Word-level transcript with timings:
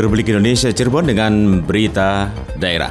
Republik 0.00 0.32
Indonesia 0.32 0.72
Cirebon 0.72 1.04
dengan 1.04 1.60
berita 1.60 2.32
daerah. 2.56 2.88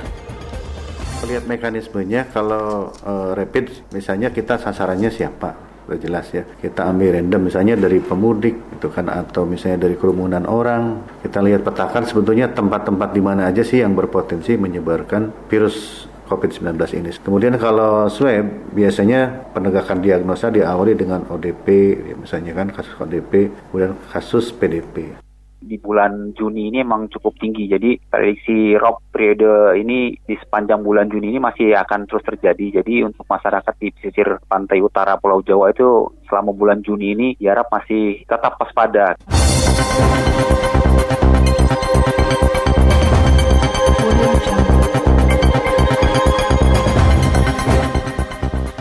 Lihat 1.26 1.50
mekanismenya 1.50 2.30
kalau 2.30 2.94
uh, 3.02 3.34
rapid 3.34 3.90
misalnya 3.90 4.30
kita 4.30 4.62
sasarannya 4.62 5.10
siapa? 5.10 5.58
Sudah 5.86 5.98
jelas 5.98 6.30
ya. 6.30 6.46
Kita 6.46 6.86
ambil 6.86 7.18
random 7.18 7.50
misalnya 7.50 7.74
dari 7.74 7.98
pemudik 7.98 8.78
itu 8.78 8.88
kan 8.94 9.10
atau 9.10 9.42
misalnya 9.50 9.90
dari 9.90 9.98
kerumunan 9.98 10.46
orang. 10.46 11.02
Kita 11.26 11.42
lihat 11.42 11.66
petakan 11.66 12.06
sebetulnya 12.06 12.54
tempat-tempat 12.54 13.10
di 13.10 13.22
mana 13.26 13.50
aja 13.50 13.66
sih 13.66 13.82
yang 13.82 13.98
berpotensi 13.98 14.54
menyebarkan 14.58 15.50
virus 15.50 16.06
COVID-19 16.30 16.78
ini. 16.94 17.10
Kemudian 17.26 17.58
kalau 17.58 18.06
swab 18.06 18.70
biasanya 18.70 19.50
penegakan 19.50 19.98
diagnosa 19.98 20.54
diawali 20.54 20.94
dengan 20.94 21.26
ODP, 21.26 21.68
ya 22.06 22.16
misalnya 22.16 22.54
kan 22.54 22.70
kasus 22.70 22.94
ODP, 23.02 23.50
kemudian 23.74 23.98
kasus 24.14 24.54
PDP 24.54 25.29
di 25.60 25.76
bulan 25.76 26.32
Juni 26.34 26.72
ini 26.72 26.82
memang 26.82 27.12
cukup 27.12 27.36
tinggi. 27.38 27.68
Jadi 27.68 28.00
prediksi 28.00 28.74
rob 28.80 29.04
periode 29.12 29.76
ini 29.78 30.16
di 30.16 30.36
sepanjang 30.40 30.82
bulan 30.82 31.12
Juni 31.12 31.36
ini 31.36 31.40
masih 31.40 31.76
akan 31.76 32.08
terus 32.08 32.24
terjadi. 32.24 32.82
Jadi 32.82 33.04
untuk 33.04 33.28
masyarakat 33.28 33.74
di 33.78 33.92
pesisir 33.92 34.40
pantai 34.48 34.80
utara 34.80 35.20
Pulau 35.20 35.44
Jawa 35.44 35.70
itu 35.76 36.10
selama 36.32 36.56
bulan 36.56 36.80
Juni 36.82 37.14
ini 37.14 37.28
diharap 37.36 37.68
masih 37.70 38.24
tetap 38.24 38.56
waspada. 38.58 39.20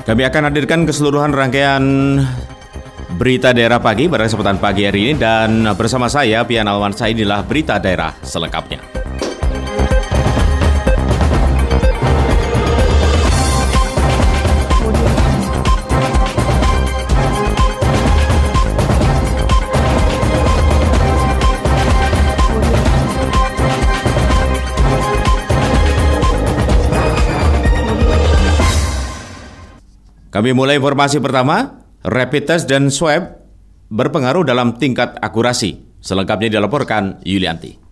Kami 0.09 0.25
akan 0.25 0.49
hadirkan 0.49 0.89
keseluruhan 0.89 1.37
rangkaian 1.37 1.85
berita 3.19 3.51
daerah 3.51 3.83
pagi 3.83 4.07
pada 4.07 4.31
kesempatan 4.31 4.63
pagi 4.63 4.87
hari 4.87 5.11
ini 5.11 5.15
dan 5.19 5.67
bersama 5.75 6.07
saya 6.07 6.47
Pian 6.47 6.71
Alwansa 6.71 7.11
inilah 7.11 7.43
berita 7.43 7.75
daerah 7.83 8.15
selengkapnya. 8.23 8.79
Kami 30.29 30.55
mulai 30.55 30.79
informasi 30.79 31.19
pertama, 31.19 31.88
rapid 32.05 32.43
test 32.47 32.71
dan 32.71 32.93
swab 32.93 33.39
berpengaruh 33.89 34.45
dalam 34.45 34.77
tingkat 34.77 35.17
akurasi. 35.19 35.81
Selengkapnya 35.99 36.59
dilaporkan 36.61 37.19
Yulianti. 37.27 37.89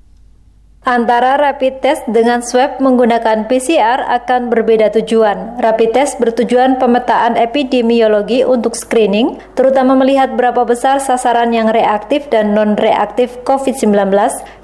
Antara 0.87 1.35
rapid 1.35 1.83
test 1.83 2.07
dengan 2.07 2.47
swab 2.47 2.79
menggunakan 2.79 3.51
PCR 3.51 4.07
akan 4.07 4.55
berbeda 4.55 4.95
tujuan. 4.95 5.59
Rapid 5.59 5.91
test 5.91 6.23
bertujuan 6.23 6.79
pemetaan 6.79 7.35
epidemiologi 7.35 8.47
untuk 8.47 8.79
screening, 8.79 9.35
terutama 9.59 9.99
melihat 9.99 10.39
berapa 10.39 10.63
besar 10.63 11.03
sasaran 11.03 11.51
yang 11.51 11.75
reaktif 11.75 12.31
dan 12.31 12.55
non-reaktif 12.55 13.43
COVID-19 13.43 14.15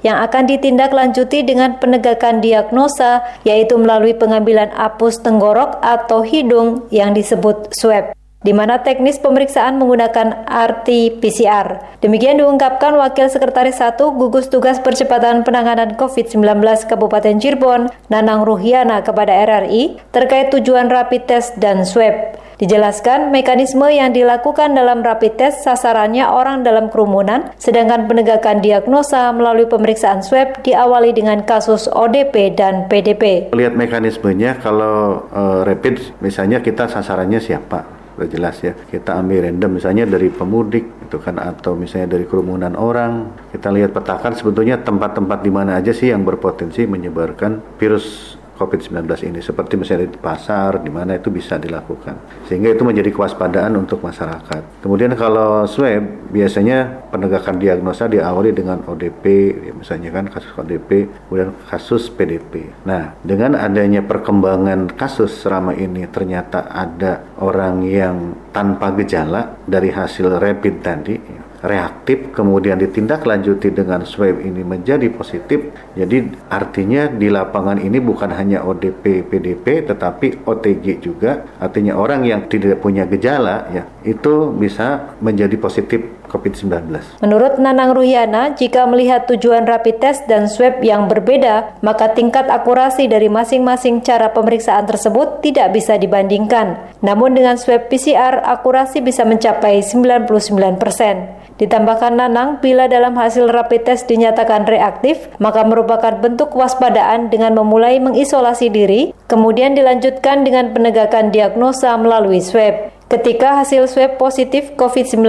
yang 0.07 0.23
akan 0.23 0.47
ditindaklanjuti 0.47 1.43
dengan 1.43 1.75
penegakan 1.83 2.39
diagnosa, 2.39 3.27
yaitu 3.43 3.75
melalui 3.75 4.15
pengambilan 4.15 4.71
apus 4.79 5.19
tenggorok 5.19 5.83
atau 5.83 6.23
hidung 6.23 6.87
yang 6.87 7.11
disebut 7.11 7.75
swab 7.75 8.15
di 8.43 8.51
mana 8.51 8.83
teknis 8.83 9.17
pemeriksaan 9.17 9.79
menggunakan 9.79 10.45
RT-PCR. 10.45 11.99
Demikian 12.03 12.43
diungkapkan 12.43 12.93
Wakil 12.99 13.31
Sekretaris 13.31 13.79
1 13.79 13.97
Gugus 13.97 14.51
Tugas 14.51 14.83
Percepatan 14.83 15.47
Penanganan 15.47 15.95
COVID-19 15.95 16.59
Kabupaten 16.91 17.39
Cirebon, 17.39 17.87
Nanang 18.11 18.43
Ruhiana 18.43 18.99
kepada 19.01 19.31
RRI 19.31 19.97
terkait 20.11 20.51
tujuan 20.51 20.91
rapid 20.91 21.23
test 21.25 21.55
dan 21.57 21.87
swab. 21.87 22.43
Dijelaskan 22.53 23.33
mekanisme 23.33 23.89
yang 23.89 24.13
dilakukan 24.13 24.77
dalam 24.77 25.01
rapid 25.01 25.35
test 25.35 25.65
sasarannya 25.65 26.23
orang 26.23 26.61
dalam 26.61 26.87
kerumunan, 26.87 27.49
sedangkan 27.57 28.05
penegakan 28.05 28.61
diagnosa 28.61 29.33
melalui 29.33 29.65
pemeriksaan 29.65 30.21
swab 30.21 30.61
diawali 30.61 31.11
dengan 31.11 31.41
kasus 31.43 31.89
ODP 31.89 32.53
dan 32.53 32.85
PDP. 32.87 33.51
Lihat 33.51 33.73
mekanismenya 33.73 34.61
kalau 34.61 35.27
uh, 35.33 35.65
rapid 35.65 36.13
misalnya 36.21 36.61
kita 36.61 36.85
sasarannya 36.87 37.41
siapa? 37.41 38.02
Udah 38.13 38.29
jelas 38.29 38.61
ya 38.61 38.77
kita 38.77 39.17
ambil 39.17 39.49
random 39.49 39.81
misalnya 39.81 40.05
dari 40.05 40.29
pemudik 40.29 40.85
itu 41.13 41.17
kan 41.21 41.37
atau 41.37 41.77
misalnya 41.77 42.17
dari 42.17 42.25
kerumunan 42.25 42.73
orang. 42.73 43.29
Kita 43.53 43.69
lihat 43.69 43.93
petakan 43.93 44.33
sebetulnya 44.33 44.81
tempat-tempat 44.81 45.45
di 45.45 45.51
mana 45.53 45.77
aja 45.77 45.93
sih 45.93 46.09
yang 46.09 46.25
berpotensi 46.25 46.89
menyebarkan 46.89 47.77
virus 47.77 48.37
COVID-19 48.57 49.05
ini 49.29 49.39
seperti 49.41 49.75
misalnya 49.75 50.09
di 50.09 50.19
pasar 50.19 50.81
di 50.81 50.91
mana 50.93 51.17
itu 51.17 51.33
bisa 51.33 51.57
dilakukan. 51.57 52.45
Sehingga 52.49 52.73
itu 52.73 52.85
menjadi 52.85 53.09
kewaspadaan 53.09 53.73
untuk 53.77 54.05
masyarakat. 54.05 54.83
Kemudian 54.85 55.13
kalau 55.17 55.65
swab 55.65 56.23
biasanya 56.33 57.09
penegakan 57.13 57.61
diagnosa 57.61 58.09
diawali 58.09 58.57
dengan 58.57 58.81
ODP 58.89 59.23
ya 59.69 59.73
misalnya 59.77 60.09
kan 60.09 60.25
kasus 60.25 60.49
ODP 60.57 61.05
kemudian 61.29 61.53
kasus 61.69 62.09
PDP 62.09 62.73
nah 62.89 63.13
dengan 63.21 63.53
adanya 63.53 64.01
perkembangan 64.01 64.97
kasus 64.97 65.45
selama 65.45 65.77
ini 65.77 66.09
ternyata 66.09 66.65
ada 66.73 67.21
orang 67.37 67.85
yang 67.85 68.33
tanpa 68.49 68.89
gejala 68.97 69.61
dari 69.69 69.93
hasil 69.93 70.41
rapid 70.41 70.75
tadi 70.81 71.15
reaktif 71.63 72.35
kemudian 72.35 72.75
ditindaklanjuti 72.75 73.71
dengan 73.71 74.03
swab 74.03 74.43
ini 74.43 74.61
menjadi 74.61 75.07
positif 75.07 75.71
jadi 75.95 76.27
artinya 76.51 77.07
di 77.07 77.31
lapangan 77.31 77.79
ini 77.79 78.03
bukan 78.03 78.35
hanya 78.35 78.67
ODP 78.67 79.23
PDP 79.31 79.87
tetapi 79.87 80.43
OTG 80.43 80.99
juga 80.99 81.47
artinya 81.57 81.95
orang 81.95 82.27
yang 82.27 82.45
tidak 82.51 82.83
punya 82.83 83.07
gejala 83.07 83.71
ya 83.71 83.87
itu 84.03 84.51
bisa 84.51 85.15
menjadi 85.23 85.55
positif 85.55 86.23
COVID-19. 86.33 87.21
Menurut 87.21 87.61
Nanang 87.61 87.93
Ruhiana, 87.93 88.57
jika 88.57 88.89
melihat 88.89 89.29
tujuan 89.29 89.69
rapid 89.69 90.01
test 90.01 90.25
dan 90.25 90.49
swab 90.49 90.81
yang 90.81 91.05
berbeda, 91.05 91.77
maka 91.85 92.09
tingkat 92.17 92.49
akurasi 92.49 93.05
dari 93.05 93.29
masing-masing 93.29 94.01
cara 94.01 94.33
pemeriksaan 94.33 94.89
tersebut 94.89 95.45
tidak 95.45 95.77
bisa 95.77 95.93
dibandingkan. 96.01 96.81
Namun 97.05 97.37
dengan 97.37 97.61
swab 97.61 97.85
PCR, 97.85 98.41
akurasi 98.41 99.05
bisa 99.05 99.21
mencapai 99.21 99.85
99 99.85 100.81
persen. 100.81 101.43
Ditambahkan 101.63 102.19
Nanang, 102.19 102.59
bila 102.59 102.91
dalam 102.91 103.15
hasil 103.15 103.47
rapid 103.47 103.87
test 103.87 104.11
dinyatakan 104.11 104.67
reaktif, 104.67 105.31
maka 105.39 105.63
merupakan 105.63 106.11
bentuk 106.19 106.51
kewaspadaan 106.51 107.31
dengan 107.31 107.55
memulai 107.55 108.03
mengisolasi 108.03 108.67
diri, 108.67 109.15
kemudian 109.31 109.71
dilanjutkan 109.71 110.43
dengan 110.43 110.75
penegakan 110.75 111.31
diagnosa 111.31 111.95
melalui 111.95 112.43
swab. 112.43 112.91
Ketika 113.07 113.63
hasil 113.63 113.87
swab 113.87 114.19
positif 114.19 114.75
COVID-19, 114.75 115.23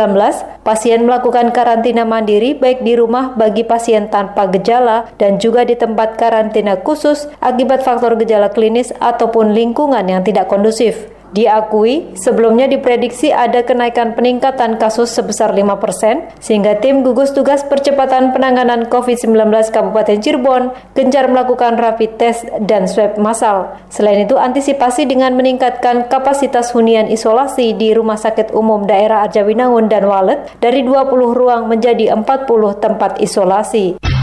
pasien 0.67 1.07
melakukan 1.07 1.55
karantina 1.55 2.03
mandiri 2.03 2.59
baik 2.59 2.83
di 2.83 2.99
rumah 2.99 3.39
bagi 3.39 3.63
pasien 3.63 4.11
tanpa 4.11 4.51
gejala 4.51 5.07
dan 5.23 5.39
juga 5.39 5.63
di 5.63 5.79
tempat 5.79 6.19
karantina 6.19 6.83
khusus 6.83 7.31
akibat 7.39 7.87
faktor 7.87 8.19
gejala 8.19 8.51
klinis 8.51 8.91
ataupun 8.99 9.55
lingkungan 9.55 10.03
yang 10.11 10.27
tidak 10.27 10.51
kondusif. 10.51 11.14
Diakui, 11.35 12.15
sebelumnya 12.15 12.71
diprediksi 12.71 13.35
ada 13.35 13.67
kenaikan 13.67 14.15
peningkatan 14.15 14.79
kasus 14.79 15.11
sebesar 15.11 15.51
5 15.51 15.83
persen, 15.83 16.31
sehingga 16.39 16.79
tim 16.79 17.03
gugus 17.03 17.35
tugas 17.35 17.67
percepatan 17.67 18.31
penanganan 18.31 18.87
COVID-19 18.87 19.51
Kabupaten 19.75 20.23
Cirebon 20.23 20.71
gencar 20.95 21.27
melakukan 21.27 21.75
rapid 21.75 22.23
test 22.23 22.47
dan 22.63 22.87
swab 22.87 23.19
massal. 23.19 23.75
Selain 23.91 24.23
itu, 24.23 24.39
antisipasi 24.39 25.11
dengan 25.11 25.35
meningkatkan 25.35 26.07
kapasitas 26.07 26.71
hunian 26.71 27.11
isolasi 27.11 27.75
di 27.75 27.91
Rumah 27.91 28.15
Sakit 28.15 28.55
Umum 28.55 28.87
Daerah 28.87 29.27
Arjawinangun 29.27 29.91
dan 29.91 30.07
Walet 30.07 30.55
dari 30.63 30.87
20 30.87 31.35
ruang 31.35 31.67
menjadi 31.67 32.15
40 32.15 32.47
tempat 32.79 33.19
isolasi. 33.19 34.14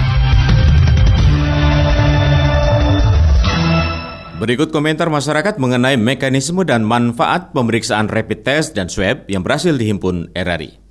Berikut 4.41 4.73
komentar 4.73 5.05
masyarakat 5.05 5.61
mengenai 5.61 6.01
mekanisme 6.01 6.65
dan 6.65 6.81
manfaat 6.81 7.53
pemeriksaan 7.53 8.09
rapid 8.09 8.41
test 8.41 8.73
dan 8.73 8.89
swab 8.89 9.29
yang 9.29 9.45
berhasil 9.45 9.69
dihimpun 9.69 10.33
RRI. 10.33 10.81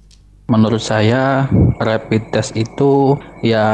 Menurut 0.47 0.79
saya, 0.79 1.51
rapid 1.83 2.31
test 2.31 2.55
itu 2.55 3.19
ya 3.43 3.67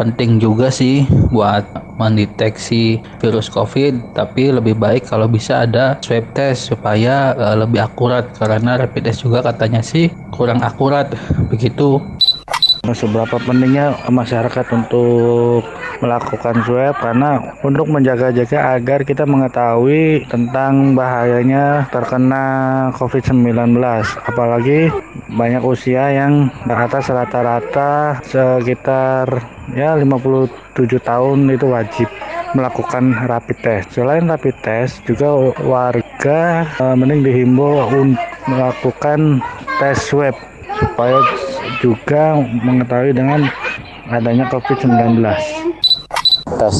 penting 0.00 0.40
juga 0.40 0.72
sih 0.72 1.04
buat 1.28 1.68
mendeteksi 2.00 2.96
virus 3.20 3.52
COVID, 3.52 4.16
tapi 4.16 4.48
lebih 4.48 4.72
baik 4.80 5.04
kalau 5.04 5.28
bisa 5.28 5.68
ada 5.68 6.00
swab 6.00 6.24
test 6.32 6.72
supaya 6.72 7.36
uh, 7.36 7.60
lebih 7.60 7.84
akurat 7.84 8.24
karena 8.40 8.80
rapid 8.80 9.04
test 9.04 9.20
juga 9.20 9.44
katanya 9.44 9.84
sih 9.84 10.08
kurang 10.32 10.64
akurat 10.64 11.12
begitu. 11.52 12.00
Seberapa 12.94 13.40
pentingnya 13.42 13.96
masyarakat 14.10 14.66
untuk 14.76 15.66
melakukan 15.98 16.60
swab 16.62 16.94
karena 17.00 17.40
untuk 17.64 17.88
menjaga-jaga 17.88 18.76
agar 18.76 19.02
kita 19.02 19.24
mengetahui 19.24 20.28
tentang 20.28 20.92
bahayanya 20.92 21.88
terkena 21.88 22.44
COVID-19 22.94 23.80
apalagi 24.28 24.92
banyak 25.32 25.62
usia 25.64 26.12
yang 26.12 26.52
di 26.68 26.74
atas 26.74 27.08
rata-rata 27.08 28.20
sekitar 28.22 29.40
ya 29.74 29.98
57 29.98 30.52
tahun 31.02 31.38
itu 31.50 31.66
wajib 31.66 32.08
melakukan 32.54 33.26
rapid 33.26 33.58
test. 33.60 33.86
Selain 33.92 34.24
rapid 34.24 34.56
test, 34.64 35.04
juga 35.04 35.34
warga 35.60 36.64
uh, 36.80 36.94
mending 36.96 37.26
dihimbau 37.26 37.84
untuk 37.92 38.16
melakukan 38.46 39.44
tes 39.76 39.98
swab 39.98 40.36
supaya 40.76 41.18
juga 41.80 42.38
mengetahui 42.40 43.12
dengan 43.12 43.46
adanya 44.10 44.48
COVID-19. 44.52 45.22
Tes 46.56 46.76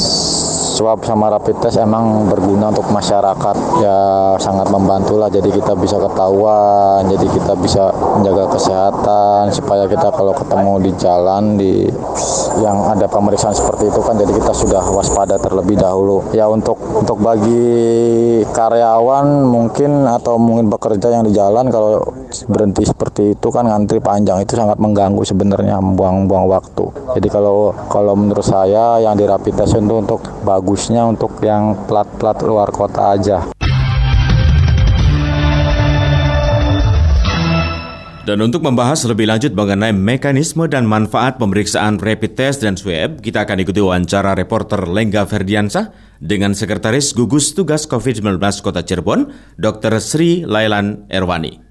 swab 0.76 1.08
sama 1.08 1.32
rapid 1.32 1.56
test 1.64 1.81
emang 1.81 2.28
berguna 2.28 2.69
untuk 2.69 2.84
masyarakat 2.93 3.56
ya 3.81 3.98
sangat 4.37 4.69
membantu 4.69 5.16
lah 5.16 5.32
jadi 5.32 5.48
kita 5.48 5.72
bisa 5.72 5.96
ketahuan 5.96 7.08
jadi 7.08 7.26
kita 7.32 7.52
bisa 7.56 7.88
menjaga 7.96 8.44
kesehatan 8.52 9.48
supaya 9.56 9.88
kita 9.88 10.12
kalau 10.12 10.37
ketemu 10.37 10.72
di 10.84 10.90
jalan 11.00 11.44
di 11.56 11.88
yang 12.62 12.86
ada 12.86 13.10
pemeriksaan 13.10 13.56
seperti 13.56 13.90
itu 13.90 14.00
kan 14.04 14.14
jadi 14.14 14.30
kita 14.30 14.52
sudah 14.54 14.82
waspada 14.94 15.36
terlebih 15.42 15.74
dahulu 15.74 16.22
ya 16.30 16.46
untuk 16.46 16.78
untuk 16.94 17.18
bagi 17.18 17.66
karyawan 18.54 19.26
mungkin 19.42 20.06
atau 20.06 20.38
mungkin 20.38 20.70
bekerja 20.70 21.10
yang 21.10 21.26
di 21.26 21.34
jalan 21.34 21.66
kalau 21.72 22.04
berhenti 22.46 22.86
seperti 22.86 23.34
itu 23.34 23.48
kan 23.50 23.66
ngantri 23.66 23.98
panjang 23.98 24.44
itu 24.46 24.54
sangat 24.54 24.78
mengganggu 24.78 25.26
sebenarnya 25.26 25.82
buang-buang 25.82 26.46
waktu 26.46 26.84
jadi 27.18 27.28
kalau 27.32 27.74
kalau 27.90 28.14
menurut 28.14 28.46
saya 28.46 29.02
yang 29.02 29.18
di 29.18 29.26
rapid 29.26 29.54
test 29.58 29.74
itu 29.74 29.94
untuk 29.96 30.22
bagus 30.46 30.76
bagusnya 30.76 31.08
untuk 31.08 31.40
yang 31.40 31.72
plat-plat 31.88 32.36
luar 32.44 32.68
kota 32.68 33.16
aja. 33.16 33.55
Dan 38.26 38.43
untuk 38.43 38.58
membahas 38.67 39.06
lebih 39.06 39.31
lanjut 39.31 39.55
mengenai 39.55 39.94
mekanisme 39.94 40.67
dan 40.67 40.82
manfaat 40.82 41.38
pemeriksaan 41.38 42.02
rapid 42.02 42.34
test 42.34 42.67
dan 42.67 42.75
swab, 42.75 43.23
kita 43.23 43.46
akan 43.46 43.62
ikuti 43.62 43.78
wawancara 43.78 44.34
reporter 44.34 44.82
Lengga 44.82 45.23
Ferdiansa 45.31 45.94
dengan 46.19 46.50
Sekretaris 46.50 47.14
Gugus 47.14 47.55
Tugas 47.55 47.87
COVID-19 47.87 48.43
Kota 48.67 48.82
Cirebon, 48.82 49.31
Dr. 49.62 50.02
Sri 50.02 50.43
Lailan 50.43 51.06
Erwani 51.06 51.67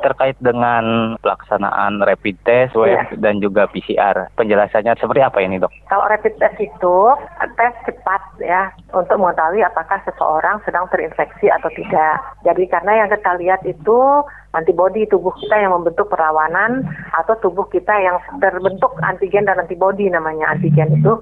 terkait 0.00 0.36
dengan 0.40 1.14
pelaksanaan 1.20 2.00
rapid 2.00 2.36
test, 2.42 2.72
web, 2.74 2.88
ya. 2.88 3.04
dan 3.20 3.38
juga 3.38 3.68
PCR. 3.68 4.32
Penjelasannya 4.34 4.96
seperti 4.96 5.20
apa 5.20 5.38
ini 5.44 5.60
dok? 5.60 5.70
Kalau 5.86 6.08
rapid 6.08 6.40
test 6.40 6.56
itu 6.58 6.96
tes 7.60 7.74
cepat 7.84 8.22
ya 8.40 8.72
untuk 8.96 9.20
mengetahui 9.20 9.60
apakah 9.60 10.00
seseorang 10.08 10.58
sedang 10.64 10.88
terinfeksi 10.88 11.52
atau 11.52 11.68
tidak. 11.76 12.16
Jadi 12.42 12.64
karena 12.72 13.04
yang 13.04 13.08
kita 13.12 13.32
lihat 13.36 13.60
itu 13.68 14.24
antibodi 14.52 15.06
tubuh 15.06 15.30
kita 15.38 15.56
yang 15.62 15.72
membentuk 15.76 16.10
perlawanan 16.10 16.82
atau 17.14 17.38
tubuh 17.38 17.66
kita 17.70 17.92
yang 18.02 18.18
terbentuk 18.42 18.92
antigen 19.06 19.46
dan 19.46 19.62
antibodi 19.62 20.10
namanya. 20.10 20.50
Antigen 20.54 20.98
itu 20.98 21.12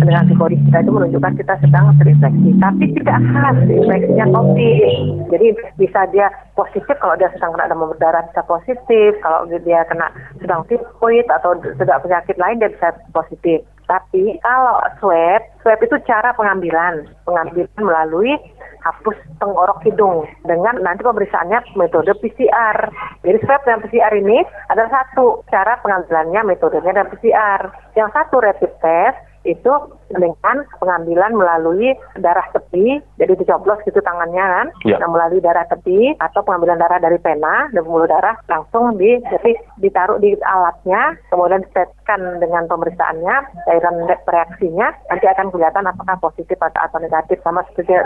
dengan 0.00 0.24
antibodi 0.24 0.60
kita 0.68 0.84
itu 0.84 0.90
menunjukkan 0.92 1.34
kita 1.40 1.54
sedang 1.64 1.96
terinfeksi. 2.00 2.50
Tapi 2.60 2.84
tidak 3.00 3.18
khas 3.32 3.56
infeksinya 3.68 4.26
COVID 4.32 5.14
jadi 5.34 5.46
bisa 5.80 6.00
dia 6.14 6.28
positif 6.54 6.94
kalau 7.00 7.16
dia 7.16 7.32
sedang 7.34 7.56
kena 7.56 7.70
demam 7.72 7.90
berdarah 7.90 8.22
bisa 8.30 8.42
positif. 8.46 9.18
Kalau 9.24 9.48
dia 9.50 9.82
kena 9.88 10.12
sedang 10.38 10.62
tifoid 10.68 11.26
atau 11.26 11.56
sedang 11.74 12.00
penyakit 12.04 12.36
lain 12.38 12.60
dia 12.60 12.70
bisa 12.70 12.94
positif. 13.10 13.64
Tapi 13.84 14.40
kalau 14.40 14.80
swab 15.00 15.42
swab 15.60 15.80
itu 15.82 15.96
cara 16.06 16.32
pengambilan. 16.36 17.04
Pengambilan 17.26 17.82
melalui 17.82 18.38
hapus 18.84 19.16
tenggorok 19.40 19.80
hidung 19.88 20.28
dengan 20.44 20.76
nanti 20.84 21.00
pemeriksaannya 21.00 21.74
metode 21.80 22.12
PCR. 22.20 22.92
Jadi 23.24 23.38
swab 23.48 23.64
dan 23.64 23.80
PCR 23.80 24.12
ini 24.12 24.44
ada 24.68 24.84
satu 24.92 25.40
cara 25.48 25.80
pengambilannya 25.80 26.44
metodenya 26.44 26.92
dan 26.92 27.08
PCR. 27.08 27.72
Yang 27.96 28.12
satu 28.12 28.44
rapid 28.44 28.72
test 28.84 29.18
itu 29.44 29.72
dengan 30.08 30.64
pengambilan 30.80 31.36
melalui 31.36 31.92
darah 32.20 32.44
tepi, 32.56 33.00
jadi 33.20 33.34
dicoblos 33.36 33.80
gitu 33.84 34.00
tangannya 34.00 34.40
kan, 34.40 34.66
ya. 34.88 34.96
nah, 35.00 35.08
melalui 35.10 35.40
darah 35.44 35.68
tepi 35.68 36.16
atau 36.20 36.40
pengambilan 36.44 36.80
darah 36.80 37.00
dari 37.00 37.20
pena 37.20 37.68
dan 37.72 37.84
pembuluh 37.84 38.08
darah 38.08 38.36
langsung 38.48 38.96
di 38.96 39.20
jadi 39.20 39.52
ditaruh 39.80 40.16
di 40.20 40.36
alatnya, 40.44 41.18
kemudian 41.28 41.64
disetkan 41.66 42.40
dengan 42.40 42.64
pemeriksaannya, 42.70 43.36
cairan 43.68 43.96
reaksinya, 44.08 44.92
nanti 45.12 45.26
akan 45.28 45.52
kelihatan 45.52 45.84
apakah 45.88 46.16
positif 46.20 46.56
atau 46.60 46.98
negatif 47.00 47.40
sama 47.44 47.66
seperti 47.72 48.00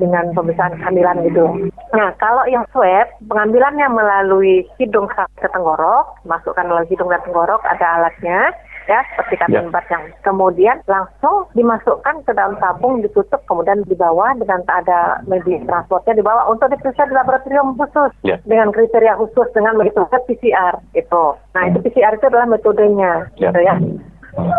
dengan 0.00 0.34
pemeriksaan 0.34 0.74
kehamilan 0.80 1.22
gitu. 1.28 1.70
Nah 1.94 2.10
kalau 2.18 2.42
yang 2.50 2.66
swab 2.74 3.06
pengambilannya 3.30 3.86
melalui 3.92 4.66
hidung 4.80 5.06
ke 5.06 5.46
tenggorok, 5.46 6.18
masukkan 6.26 6.66
melalui 6.66 6.90
hidung 6.90 7.12
dan 7.12 7.22
tenggorok 7.22 7.62
ada 7.68 8.00
alatnya 8.00 8.50
ya 8.84 9.00
seperti 9.12 9.34
kami 9.40 9.56
ya. 9.56 9.62
yang 9.90 10.04
kemudian 10.20 10.76
langsung 10.84 11.48
dimasukkan 11.56 12.20
ke 12.28 12.32
dalam 12.36 12.56
tabung 12.60 13.00
ditutup 13.00 13.40
kemudian 13.48 13.80
dibawa 13.88 14.36
dengan 14.36 14.60
ada 14.68 15.24
media 15.24 15.60
transportnya 15.64 16.20
dibawa 16.20 16.44
untuk 16.52 16.68
diperiksa 16.68 17.08
di 17.08 17.14
laboratorium 17.16 17.76
khusus 17.80 18.12
ya. 18.24 18.36
dengan 18.44 18.68
kriteria 18.70 19.16
khusus 19.16 19.48
dengan 19.56 19.80
metode 19.80 20.16
PCR 20.28 20.74
itu 20.92 21.24
nah 21.56 21.62
itu 21.68 21.78
PCR 21.80 22.12
itu 22.16 22.26
adalah 22.28 22.48
metodenya 22.48 23.28
ya. 23.40 23.48
gitu 23.48 23.60
ya 23.64 23.74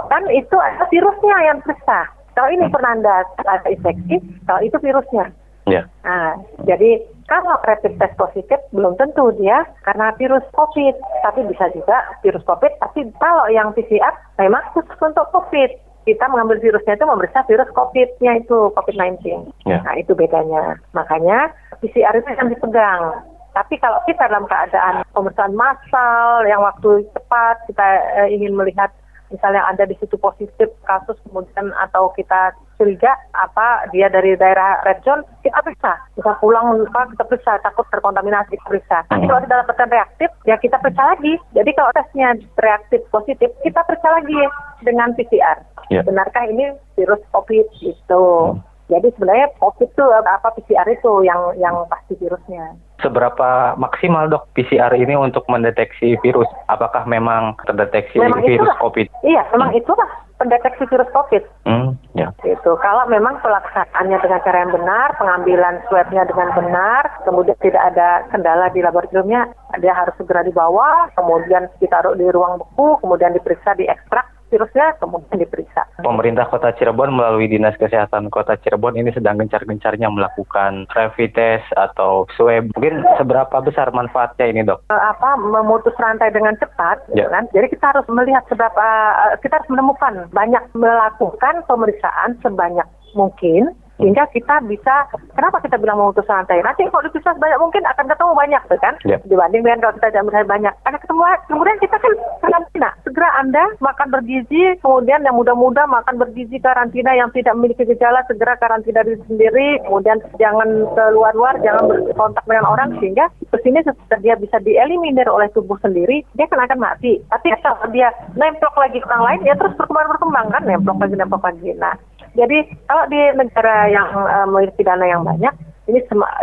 kan 0.10 0.24
itu 0.31 0.56
ada 0.57 0.83
virusnya 0.89 1.38
yang 1.45 1.57
periksa 1.62 2.10
kalau 2.33 2.50
ini 2.51 2.66
penanda 2.74 3.24
ada 3.45 3.68
infeksi 3.69 4.19
kalau 4.50 4.62
itu 4.66 4.77
virusnya 4.81 5.30
Ya. 5.66 5.89
Nah, 6.05 6.38
jadi 6.70 7.01
kalau 7.25 7.58
rapid 7.65 7.98
test 7.98 8.13
positif 8.22 8.62
belum 8.70 9.01
tentu 9.01 9.34
dia 9.41 9.65
karena 9.82 10.13
virus 10.17 10.46
COVID, 10.53 10.96
tapi 11.25 11.41
bisa 11.50 11.74
juga 11.74 12.05
virus 12.22 12.46
COVID. 12.46 12.70
Tapi 12.77 13.10
kalau 13.17 13.50
yang 13.50 13.74
PCR 13.74 14.13
memang 14.38 14.62
khusus 14.77 14.98
untuk 15.01 15.25
COVID. 15.34 15.84
Kita 16.05 16.29
mengambil 16.29 16.62
virusnya 16.62 17.01
itu 17.01 17.05
memeriksa 17.10 17.41
virus 17.50 17.65
COVID-nya 17.74 18.38
itu 18.38 18.70
COVID-19. 18.77 19.25
Ya. 19.65 19.82
Nah 19.82 19.98
itu 19.98 20.13
bedanya. 20.13 20.77
Makanya 20.94 21.50
PCR 21.82 22.13
itu 22.13 22.29
yang 22.29 22.53
dipegang. 22.53 23.25
Tapi 23.58 23.74
kalau 23.82 23.98
kita 24.05 24.29
dalam 24.29 24.46
keadaan 24.46 25.01
pemeriksaan 25.17 25.58
massal 25.58 26.46
yang 26.46 26.62
waktu 26.62 27.10
cepat 27.10 27.58
kita 27.65 27.88
eh, 28.22 28.29
ingin 28.38 28.53
melihat 28.53 28.94
misalnya 29.34 29.65
ada 29.65 29.89
di 29.89 29.98
situ 29.98 30.13
positif 30.22 30.70
kasus 30.86 31.17
kemudian 31.25 31.74
atau 31.82 32.13
kita 32.13 32.53
curiga 32.75 33.12
apa 33.36 33.88
dia 33.91 34.12
dari 34.12 34.36
daerah 34.36 34.84
red 34.84 35.00
zone 35.08 35.24
kita 35.41 35.60
periksa 35.63 35.96
bisa 36.15 36.32
pulang 36.44 36.75
lupa 36.75 37.08
kita 37.12 37.24
periksa 37.27 37.60
takut 37.63 37.88
terkontaminasi 37.91 38.55
kita 38.55 38.67
periksa 38.67 38.98
nanti 39.12 39.25
kalau 39.27 39.41
sudah 39.44 39.58
dapatkan 39.63 39.89
reaktif 39.91 40.29
ya 40.44 40.55
kita 40.60 40.77
periksa 40.84 41.03
lagi 41.15 41.34
jadi 41.55 41.72
kalau 41.75 41.91
tesnya 41.96 42.29
reaktif 42.60 43.01
positif 43.10 43.50
kita 43.63 43.79
periksa 43.88 44.10
lagi 44.12 44.39
dengan 44.84 45.15
PCR 45.15 45.58
yeah. 45.89 46.03
benarkah 46.03 46.46
ini 46.48 46.75
virus 47.00 47.24
COVID 47.32 47.67
itu 47.79 48.25
hmm. 48.51 48.60
jadi 48.91 49.08
sebenarnya 49.15 49.48
COVID 49.60 49.89
itu 49.89 50.05
apa 50.05 50.48
PCR 50.60 50.88
itu 50.91 51.12
yang 51.24 51.55
yang 51.55 51.75
pasti 51.88 52.20
virusnya 52.20 52.75
seberapa 53.03 53.77
maksimal 53.77 54.25
dok 54.32 54.50
PCR 54.58 54.89
ini 54.98 55.13
untuk 55.13 55.46
mendeteksi 55.46 56.17
virus? 56.25 56.50
Apakah 56.72 57.05
memang 57.05 57.53
terdeteksi 57.70 58.17
memang 58.17 58.41
virus 58.41 58.65
itulah. 58.65 58.82
COVID? 58.82 59.08
Iya, 59.22 59.44
memang 59.53 59.70
hmm. 59.75 59.79
itulah 59.84 60.10
pendeteksi 60.46 60.86
virus 60.86 61.10
COVID. 61.10 61.44
Hmm, 61.66 61.98
ya. 62.14 62.30
Itu 62.46 62.78
kalau 62.78 63.10
memang 63.10 63.42
pelaksanaannya 63.42 64.22
dengan 64.22 64.40
cara 64.46 64.58
yang 64.62 64.74
benar, 64.78 65.18
pengambilan 65.18 65.82
swabnya 65.90 66.30
dengan 66.30 66.54
benar, 66.54 67.04
kemudian 67.25 67.58
tidak 67.58 67.82
ada 67.82 68.30
kendala 68.30 68.70
di 68.70 68.86
laboratoriumnya, 68.86 69.50
dia 69.82 69.94
harus 69.98 70.14
segera 70.22 70.46
dibawa, 70.46 71.10
kemudian 71.18 71.66
ditaruh 71.82 72.14
di 72.14 72.30
ruang 72.30 72.62
beku, 72.62 73.02
kemudian 73.02 73.34
diperiksa, 73.34 73.74
diekstrak, 73.74 74.30
virusnya 74.50 74.96
kemudian 75.02 75.42
diperiksa. 75.42 75.86
Pemerintah 76.02 76.46
Kota 76.50 76.72
Cirebon 76.75 77.14
melalui 77.14 77.50
Dinas 77.50 77.75
Kesehatan 77.78 78.30
Kota 78.30 78.56
Cirebon 78.60 78.96
ini 78.98 79.10
sedang 79.12 79.42
gencar-gencarnya 79.42 80.08
melakukan 80.10 80.86
rapid 80.94 81.32
test 81.34 81.68
atau 81.75 82.30
swab. 82.38 82.70
Mungkin 82.78 83.04
seberapa 83.18 83.58
besar 83.62 83.90
manfaatnya 83.92 84.46
ini 84.50 84.62
dok? 84.66 84.86
Eh, 84.90 85.02
apa 85.02 85.38
memutus 85.40 85.96
rantai 85.98 86.30
dengan 86.30 86.54
cepat, 86.58 87.04
ya. 87.18 87.28
kan? 87.30 87.50
Jadi 87.52 87.74
kita 87.74 87.96
harus 87.96 88.06
melihat 88.10 88.46
seberapa, 88.48 88.88
eh, 89.32 89.36
kita 89.42 89.62
harus 89.62 89.70
menemukan 89.72 90.30
banyak 90.32 90.64
melakukan 90.78 91.66
pemeriksaan 91.66 92.38
sebanyak 92.42 92.88
mungkin 93.16 93.72
Sehingga 93.96 94.28
kita 94.36 94.60
bisa, 94.68 95.08
kenapa 95.36 95.64
kita 95.64 95.80
bilang 95.80 96.00
memutus 96.00 96.28
rantai? 96.28 96.60
Nanti 96.60 96.84
kalau 96.92 97.08
dipisah 97.08 97.32
banyak 97.40 97.60
mungkin 97.64 97.84
akan 97.88 98.06
ketemu 98.12 98.32
banyak, 98.36 98.62
tuh 98.68 98.80
kan? 98.84 98.94
Yep. 99.08 99.20
Dibanding 99.32 99.64
dengan 99.64 99.80
kalau 99.80 99.96
kita 99.96 100.08
tidak 100.12 100.25
misalnya 100.28 100.52
banyak. 100.52 100.74
Ada 100.84 100.98
ketemu, 101.00 101.22
kemudian 101.48 101.78
kita 101.80 101.96
kan 101.96 102.14
karantina. 102.44 102.90
Segera 103.08 103.30
Anda 103.40 103.64
makan 103.80 104.08
bergizi, 104.12 104.64
kemudian 104.84 105.24
yang 105.24 105.36
muda-muda 105.40 105.88
makan 105.88 106.16
bergizi 106.20 106.60
karantina 106.60 107.16
yang 107.16 107.32
tidak 107.32 107.56
memiliki 107.56 107.88
gejala, 107.88 108.20
segera 108.28 108.60
karantina 108.60 109.08
diri 109.08 109.20
sendiri, 109.32 109.80
kemudian 109.88 110.20
jangan 110.36 110.68
keluar-luar, 110.92 111.56
jangan 111.64 111.88
berkontak 111.88 112.44
dengan 112.44 112.66
orang, 112.68 112.90
sehingga 113.00 113.32
ke 113.32 113.58
sini 113.64 113.80
dia 114.20 114.36
bisa 114.36 114.60
dieliminir 114.60 115.32
oleh 115.32 115.48
tubuh 115.56 115.80
sendiri, 115.80 116.28
dia 116.36 116.46
kan 116.52 116.60
akan 116.68 116.84
mati. 116.84 117.24
Tapi 117.32 117.48
kalau 117.64 117.88
dia 117.96 118.12
nemplok 118.36 118.75
lagi 118.75 119.00
ke 119.00 119.08
orang 119.08 119.24
lain, 119.24 119.48
ya 119.48 119.56
terus 119.56 119.72
berkembang-berkembang 119.80 120.48
kan, 120.52 120.64
nemplok 120.68 121.00
lagi, 121.00 121.16
nemplok 121.16 121.44
lagi. 121.48 121.70
Nah, 121.80 121.96
jadi 122.34 122.58
kalau 122.89 123.05
di 123.12 123.22
negara 123.38 123.88
yang 123.94 124.08
uh, 124.10 124.46
memiliki 124.50 124.82
dana 124.82 125.05
yang 125.05 125.22
banyak, 125.22 125.53
ini 125.86 126.00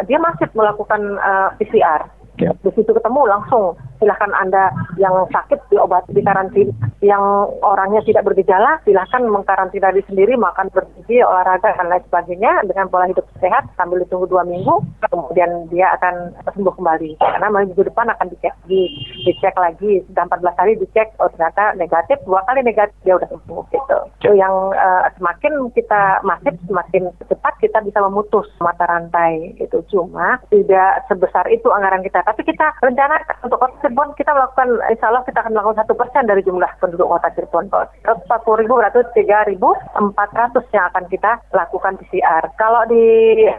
dia 0.06 0.18
masih 0.22 0.46
melakukan 0.54 1.18
uh, 1.18 1.50
PCR. 1.58 2.06
Ya. 2.40 2.54
Di 2.64 2.70
situ 2.72 2.90
ketemu 2.94 3.28
langsung 3.28 3.76
silahkan 4.02 4.34
Anda 4.34 4.74
yang 4.98 5.14
sakit 5.30 5.70
diobati 5.70 6.10
di 6.10 6.26
karantina, 6.26 6.74
yang 6.98 7.22
orangnya 7.62 8.02
tidak 8.02 8.26
bergejala 8.26 8.82
silahkan 8.82 9.22
mengkarantina 9.30 9.94
diri 9.94 10.02
sendiri, 10.10 10.34
makan 10.34 10.66
bergizi, 10.74 11.22
olahraga 11.22 11.78
dan 11.78 11.86
lain 11.86 12.02
sebagainya 12.10 12.66
dengan 12.66 12.90
pola 12.90 13.06
hidup 13.06 13.22
sehat 13.38 13.70
sambil 13.78 14.02
ditunggu 14.02 14.26
dua 14.26 14.42
minggu, 14.42 14.82
kemudian 15.06 15.70
dia 15.70 15.94
akan 15.94 16.34
sembuh 16.50 16.74
kembali. 16.74 17.22
Karena 17.22 17.46
minggu 17.46 17.82
depan 17.86 18.10
akan 18.10 18.26
dicek, 18.34 18.54
di, 18.66 18.90
dicek 19.22 19.54
lagi, 19.54 20.02
sudah 20.10 20.26
14 20.26 20.58
hari 20.58 20.72
dicek, 20.82 21.14
oh 21.22 21.30
ternyata 21.30 21.78
negatif, 21.78 22.18
dua 22.26 22.42
kali 22.42 22.66
negatif 22.66 22.98
dia 23.06 23.14
udah 23.14 23.28
sembuh 23.30 23.62
gitu. 23.70 23.98
Itu 24.22 24.32
yang 24.34 24.74
uh, 24.74 25.06
semakin 25.18 25.70
kita 25.74 26.22
masif, 26.26 26.54
semakin 26.66 27.14
cepat 27.30 27.54
kita 27.62 27.78
bisa 27.86 28.02
memutus 28.02 28.50
mata 28.58 28.86
rantai 28.86 29.54
itu. 29.62 29.78
Cuma 29.90 30.42
tidak 30.50 31.06
sebesar 31.06 31.46
itu 31.50 31.70
anggaran 31.70 32.02
kita, 32.02 32.22
tapi 32.26 32.42
kita 32.42 32.74
rencana 32.82 33.18
untuk 33.42 33.58
Cirebon 33.92 34.16
kita 34.16 34.32
melakukan, 34.32 34.80
insya 34.88 35.12
Allah 35.12 35.20
kita 35.28 35.44
akan 35.44 35.52
melakukan 35.52 35.84
satu 35.84 35.92
persen 35.92 36.24
dari 36.24 36.40
jumlah 36.40 36.80
penduduk 36.80 37.12
kota 37.12 37.28
Cirebon. 37.36 37.68
Kalau 37.68 37.84
140 38.24 38.64
ribu 38.64 38.80
berarti 38.80 39.04
3.400 39.12 40.72
yang 40.72 40.88
akan 40.88 41.04
kita 41.12 41.32
lakukan 41.52 42.00
PCR. 42.00 42.48
Kalau 42.56 42.88
di 42.88 43.04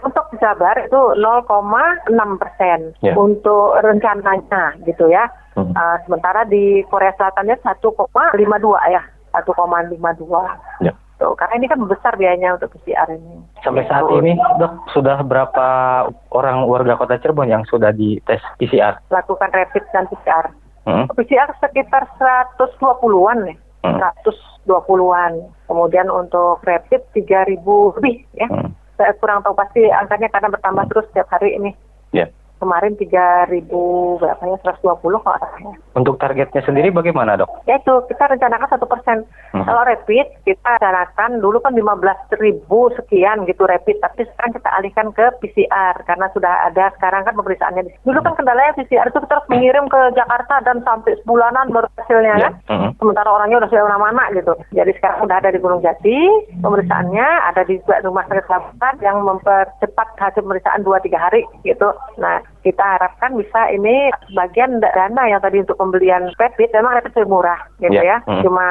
untuk 0.01 0.25
di 0.33 0.41
Jabar 0.41 0.73
itu 0.81 0.97
0,6 0.97 2.41
persen 2.41 2.97
yeah. 3.05 3.13
untuk 3.13 3.77
rencananya 3.85 4.73
gitu 4.89 5.05
ya. 5.05 5.29
Hmm. 5.53 5.69
Uh, 5.69 6.01
sementara 6.09 6.49
di 6.49 6.81
Korea 6.89 7.13
Selatannya 7.13 7.61
1,52 7.61 7.93
ya, 8.89 9.05
1,52. 9.37 10.81
Yeah. 10.81 10.97
Tuh, 11.23 11.39
karena 11.39 11.55
ini 11.55 11.71
kan 11.71 11.79
besar 11.87 12.19
biayanya 12.19 12.59
untuk 12.59 12.75
PCR 12.75 13.07
ini. 13.15 13.39
Sampai 13.63 13.87
saat 13.87 14.03
ini, 14.11 14.35
dok, 14.59 14.91
sudah 14.91 15.23
berapa 15.23 15.67
orang 16.35 16.67
warga 16.67 16.99
kota 16.99 17.15
Cirebon 17.15 17.47
yang 17.47 17.63
sudah 17.71 17.95
dites 17.95 18.43
PCR? 18.59 18.99
Lakukan 19.07 19.47
rapid 19.55 19.87
dan 19.95 20.03
PCR. 20.11 20.51
Hmm? 20.83 21.07
PCR 21.15 21.47
sekitar 21.63 22.03
120-an 22.59 23.39
nih. 23.47 23.57
Hmm. 23.87 24.03
120-an. 24.67 25.47
Kemudian 25.71 26.11
untuk 26.11 26.59
rapid 26.67 27.07
3.000 27.15 27.63
lebih 27.95 28.27
ya. 28.35 28.51
Hmm. 28.51 28.75
Saya 28.99 29.15
kurang 29.15 29.47
tahu 29.47 29.55
pasti 29.55 29.87
angkanya 29.95 30.27
karena 30.27 30.51
bertambah 30.51 30.91
terus 30.91 31.07
setiap 31.07 31.31
hari 31.31 31.55
ini. 31.55 31.71
Yeah 32.11 32.27
kemarin 32.63 32.95
3000 32.95 33.67
berapa 34.23 34.43
ya 34.47 34.57
120 34.63 35.03
kalau 35.03 35.37
rasanya. 35.37 35.75
Untuk 35.99 36.15
targetnya 36.15 36.63
sendiri 36.63 36.95
bagaimana 36.95 37.35
dok? 37.35 37.51
Ya 37.67 37.75
itu 37.75 37.91
kita 38.07 38.31
rencanakan 38.31 38.67
satu 38.71 38.87
persen. 38.87 39.27
Hmm. 39.51 39.67
Kalau 39.67 39.83
rapid 39.83 40.27
kita 40.47 40.71
rencanakan 40.79 41.43
dulu 41.43 41.59
kan 41.59 41.75
15 41.75 42.39
ribu 42.39 42.87
sekian 42.95 43.43
gitu 43.43 43.67
rapid, 43.67 43.99
tapi 43.99 44.23
sekarang 44.31 44.55
kita 44.55 44.69
alihkan 44.79 45.07
ke 45.11 45.25
PCR 45.43 45.95
karena 46.07 46.31
sudah 46.31 46.71
ada 46.71 46.89
sekarang 46.95 47.27
kan 47.27 47.35
pemeriksaannya. 47.35 47.83
Dulu 48.07 48.19
kan 48.23 48.33
kendalanya 48.39 48.79
PCR 48.79 49.11
itu 49.11 49.19
kita 49.19 49.33
harus 49.35 49.49
mengirim 49.51 49.85
ke 49.91 49.99
Jakarta 50.15 50.63
dan 50.63 50.79
sampai 50.87 51.19
sebulanan 51.21 51.69
baru 51.75 51.91
hasilnya 51.99 52.33
ya. 52.39 52.49
kan. 52.49 52.53
Hmm. 52.71 52.89
Sementara 52.97 53.29
orangnya 53.29 53.59
udah 53.59 53.69
sudah 53.69 53.85
mana-mana 53.91 54.23
gitu. 54.31 54.53
Jadi 54.71 54.91
sekarang 54.95 55.27
udah 55.27 55.35
ada 55.43 55.49
di 55.51 55.59
Gunung 55.59 55.83
Jati, 55.83 56.19
pemeriksaannya 56.63 57.27
ada 57.51 57.61
di 57.67 57.75
rumah 58.05 58.23
sakit 58.29 58.45
Selatan 58.47 58.95
yang 59.01 59.17
mempercepat 59.25 60.07
hasil 60.19 60.41
pemeriksaan 60.45 60.85
2-3 60.85 61.17
hari 61.17 61.41
gitu. 61.65 61.91
Nah 62.21 62.39
kita 62.63 62.79
harapkan 62.81 63.35
bisa 63.35 63.69
ini 63.75 64.09
bagian 64.31 64.79
dana 64.79 65.23
yang 65.27 65.43
tadi 65.43 65.59
untuk 65.59 65.75
pembelian 65.75 66.31
rapid 66.39 66.71
memang 66.71 66.95
rapid 66.95 67.11
lebih 67.19 67.29
murah 67.29 67.59
gitu 67.83 67.99
yeah. 67.99 68.23
ya. 68.23 68.27
Hmm. 68.27 68.41
Cuma 68.41 68.67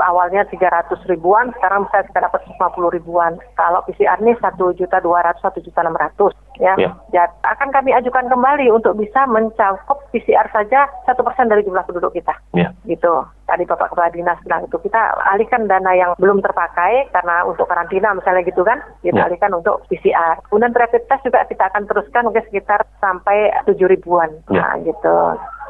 awalnya 0.00 0.48
300 0.48 0.96
ribuan, 1.12 1.52
sekarang 1.60 1.84
bisa 1.86 2.08
kita 2.08 2.24
dapat 2.24 2.40
50 2.56 2.96
ribuan. 2.96 3.36
Kalau 3.60 3.84
PCR 3.84 4.18
ini 4.24 4.32
satu 4.40 4.72
juta 4.72 4.98
dua 5.04 5.20
ratus 5.20 5.44
satu 5.44 5.60
juta 5.60 5.84
enam 5.84 6.00
ratus 6.00 6.32
ya. 6.56 6.72
Yeah. 6.80 6.96
ya. 7.12 7.28
Akan 7.44 7.68
kami 7.70 7.92
ajukan 7.92 8.32
kembali 8.32 8.72
untuk 8.72 8.96
bisa 8.96 9.28
mencakup 9.28 10.00
PCR 10.10 10.48
saja 10.48 10.88
satu 11.04 11.20
persen 11.20 11.52
dari 11.52 11.60
jumlah 11.62 11.84
penduduk 11.84 12.16
kita. 12.16 12.32
Yeah. 12.56 12.72
Gitu. 12.88 13.12
Tadi 13.44 13.68
Bapak 13.68 13.92
Kepala 13.92 14.08
Dinas 14.08 14.40
bilang 14.40 14.64
itu 14.64 14.76
kita 14.80 15.20
alihkan 15.36 15.68
dana 15.68 15.92
yang 15.92 16.16
belum 16.16 16.40
terpakai 16.40 17.12
karena 17.12 17.44
untuk 17.44 17.68
karantina 17.68 18.16
misalnya 18.16 18.40
gitu 18.48 18.64
kan, 18.64 18.80
kita 19.04 19.20
yeah. 19.20 19.28
alihkan 19.28 19.52
untuk 19.52 19.84
PCR. 19.92 20.40
Kemudian 20.48 20.72
rapid 20.72 21.04
test 21.06 21.28
juga 21.28 21.44
kita 21.44 21.68
akan 21.68 21.84
teruskan 21.84 22.24
mungkin 22.24 22.44
sekitar 22.48 22.88
sampai 23.04 23.52
tujuh 23.68 23.84
ribuan. 23.84 24.32
Ya. 24.48 24.64
Nah, 24.64 24.72
gitu. 24.80 25.16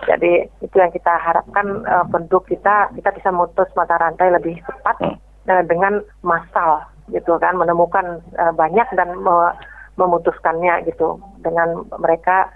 Jadi 0.06 0.46
itu 0.62 0.76
yang 0.76 0.92
kita 0.94 1.18
harapkan 1.18 1.82
uh, 1.86 2.06
penduduk 2.06 2.46
kita 2.46 2.92
kita 2.94 3.10
bisa 3.14 3.28
memutus 3.34 3.70
mata 3.74 3.96
rantai 3.98 4.30
lebih 4.30 4.60
cepat 4.62 4.96
hmm. 5.00 5.16
uh, 5.48 5.64
dengan 5.66 6.04
massal 6.22 6.84
gitu 7.12 7.36
kan 7.36 7.56
menemukan 7.56 8.22
uh, 8.38 8.52
banyak 8.52 8.86
dan 8.96 9.18
me 9.18 9.52
memutuskannya 9.94 10.90
gitu 10.90 11.22
dengan 11.38 11.86
mereka 12.02 12.50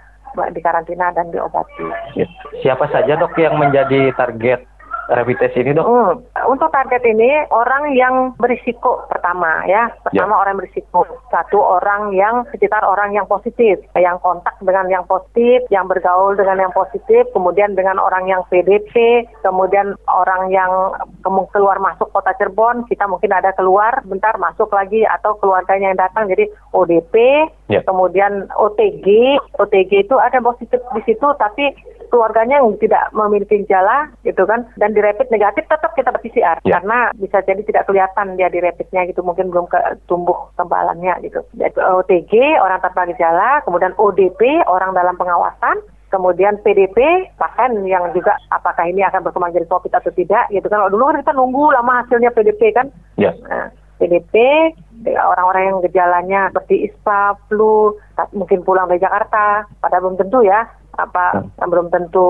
di 0.53 0.61
karantina 0.61 1.09
dan 1.15 1.33
diobati. 1.33 1.87
Ya. 2.13 2.27
Siapa 2.61 2.85
saja 2.93 3.17
dok 3.17 3.33
yang 3.39 3.57
menjadi 3.57 4.13
target 4.13 4.68
rapid 5.09 5.37
test 5.41 5.57
ini 5.57 5.73
dok? 5.73 5.85
Hmm. 5.85 6.13
Untuk 6.45 6.69
target 6.69 7.01
ini 7.05 7.45
orang 7.49 7.93
yang 7.97 8.37
berisiko 8.37 9.05
pertama 9.09 9.65
ya. 9.65 9.89
Pertama 10.05 10.33
ya. 10.37 10.41
orang 10.45 10.55
berisiko. 10.61 11.01
Satu 11.33 11.59
orang 11.59 12.13
yang 12.13 12.45
sekitar 12.53 12.85
orang 12.85 13.13
yang 13.13 13.25
positif, 13.25 13.81
yang 13.97 14.21
kontak 14.21 14.55
dengan 14.61 14.85
yang 14.87 15.05
positif, 15.09 15.65
yang 15.73 15.89
bergaul 15.89 16.37
dengan 16.37 16.69
yang 16.69 16.73
positif, 16.73 17.25
kemudian 17.33 17.73
dengan 17.73 17.97
orang 17.97 18.29
yang 18.29 18.45
PDP, 18.47 19.25
kemudian 19.41 19.97
orang 20.09 20.53
yang 20.53 20.69
keluar 21.53 21.81
masuk 21.81 22.09
kota 22.13 22.33
Cirebon, 22.37 22.85
kita 22.85 23.09
mungkin 23.09 23.33
ada 23.33 23.53
keluar, 23.57 24.01
bentar 24.05 24.37
masuk 24.37 24.69
lagi 24.73 25.05
atau 25.05 25.37
keluarganya 25.41 25.93
yang 25.93 26.01
datang 26.01 26.29
jadi 26.29 26.49
ODP, 26.73 27.15
ya. 27.69 27.81
kemudian 27.85 28.49
OTG, 28.57 29.37
OTG 29.57 30.09
itu 30.09 30.15
ada 30.17 30.37
positif 30.41 30.81
di 30.93 31.01
situ 31.05 31.27
tapi 31.37 31.73
keluarganya 32.09 32.59
yang 32.59 32.75
tidak 32.81 33.09
memiliki 33.15 33.63
gejala 33.63 34.09
gitu 34.25 34.43
kan 34.43 34.65
dan 34.81 34.91
di 34.91 34.99
rapid 34.99 35.29
negatif 35.29 35.65
tetap 35.69 35.93
kita 35.95 36.11
PCR 36.19 36.57
ya. 36.65 36.81
karena 36.81 37.13
bisa 37.15 37.39
jadi 37.45 37.61
tidak 37.63 37.87
kelihatan 37.87 38.35
dia 38.35 38.49
di 38.51 38.59
rapidnya 38.59 39.07
gitu 39.07 39.21
mungkin 39.23 39.53
belum 39.53 39.69
ke, 39.69 39.79
tumbuh 40.09 40.49
kebalannya 40.57 41.23
gitu. 41.23 41.39
Jadi 41.55 41.77
OTG 41.77 42.59
orang 42.59 42.81
tanpa 42.83 43.07
gejala, 43.09 43.61
kemudian 43.63 43.93
ODP 43.95 44.65
orang 44.67 44.91
dalam 44.97 45.15
pengawasan, 45.15 45.79
kemudian 46.09 46.57
PDP 46.65 47.29
pasien 47.37 47.85
yang 47.85 48.09
juga 48.11 48.35
apakah 48.49 48.89
ini 48.89 49.05
akan 49.05 49.23
berkembang 49.23 49.53
jadi 49.53 49.69
COVID 49.69 49.93
atau 49.93 50.11
tidak 50.13 50.49
gitu 50.49 50.65
kan. 50.67 50.81
Kalau 50.81 50.91
dulu 50.91 51.13
kan 51.13 51.21
kita 51.21 51.33
nunggu 51.37 51.63
lama 51.71 52.03
hasilnya 52.03 52.33
PDP 52.33 52.73
kan. 52.73 52.89
Ya. 53.15 53.31
Nah, 53.45 53.69
PDP 53.99 54.35
orang-orang 55.11 55.63
yang 55.75 55.79
gejalanya 55.83 56.41
seperti 56.51 56.87
ISPA, 56.87 57.35
flu, 57.51 57.99
mungkin 58.31 58.63
pulang 58.63 58.87
dari 58.87 59.03
Jakarta, 59.03 59.67
pada 59.83 59.99
belum 59.99 60.15
tentu 60.15 60.39
ya 60.43 60.67
apa 60.99 61.47
yang 61.63 61.69
belum 61.71 61.87
tentu 61.89 62.29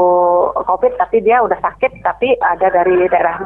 COVID 0.54 1.02
tapi 1.02 1.26
dia 1.26 1.42
udah 1.42 1.58
sakit 1.58 2.06
tapi 2.06 2.38
ada 2.38 2.70
dari 2.70 3.10
daerah 3.10 3.42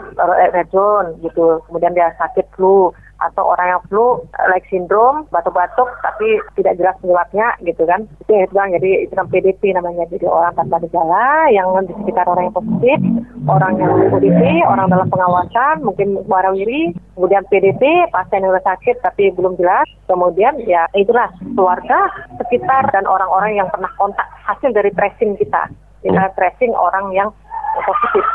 red 0.51 0.67
zone 0.69 1.15
gitu. 1.23 1.63
Kemudian 1.71 1.95
dia 1.95 2.11
sakit 2.19 2.51
flu 2.59 2.91
atau 3.31 3.55
orang 3.55 3.77
yang 3.77 3.81
flu 3.87 4.19
like 4.51 4.67
syndrome 4.67 5.23
batuk-batuk 5.31 5.87
tapi 6.03 6.39
tidak 6.59 6.75
jelas 6.79 6.95
penyebabnya 6.99 7.55
gitu 7.63 7.83
kan. 7.87 8.03
Itu 8.23 8.31
yang 8.35 8.43
itu 8.47 8.55
jadi 8.79 8.91
itu 9.07 9.13
namanya 9.15 9.31
PDP 9.33 9.61
namanya 9.75 10.03
jadi 10.11 10.25
orang 10.27 10.53
tanpa 10.57 10.77
gejala 10.83 11.47
yang 11.51 11.67
di 11.87 11.93
sekitar 12.03 12.25
orang 12.27 12.51
yang 12.51 12.55
positif 12.55 12.99
orang 13.43 13.73
yang 13.75 13.91
ODP 14.11 14.41
orang 14.63 14.87
dalam 14.87 15.07
pengawasan 15.11 15.83
mungkin 15.83 16.23
warawiri 16.31 16.95
kemudian 17.15 17.43
PDP 17.51 18.07
pasien 18.09 18.43
yang 18.43 18.55
sakit 18.63 19.03
tapi 19.03 19.35
belum 19.35 19.59
jelas 19.59 19.87
kemudian 20.07 20.55
ya 20.63 20.87
itulah 20.95 21.27
keluarga 21.55 22.07
sekitar 22.39 22.87
dan 22.95 23.03
orang-orang 23.03 23.59
yang 23.59 23.67
pernah 23.67 23.91
kontak 23.99 24.27
hasil 24.47 24.71
dari 24.71 24.91
tracing 24.95 25.35
kita. 25.39 25.67
Kita 26.03 26.35
tracing 26.35 26.75
orang 26.75 27.15
yang 27.15 27.31
positif 27.79 28.25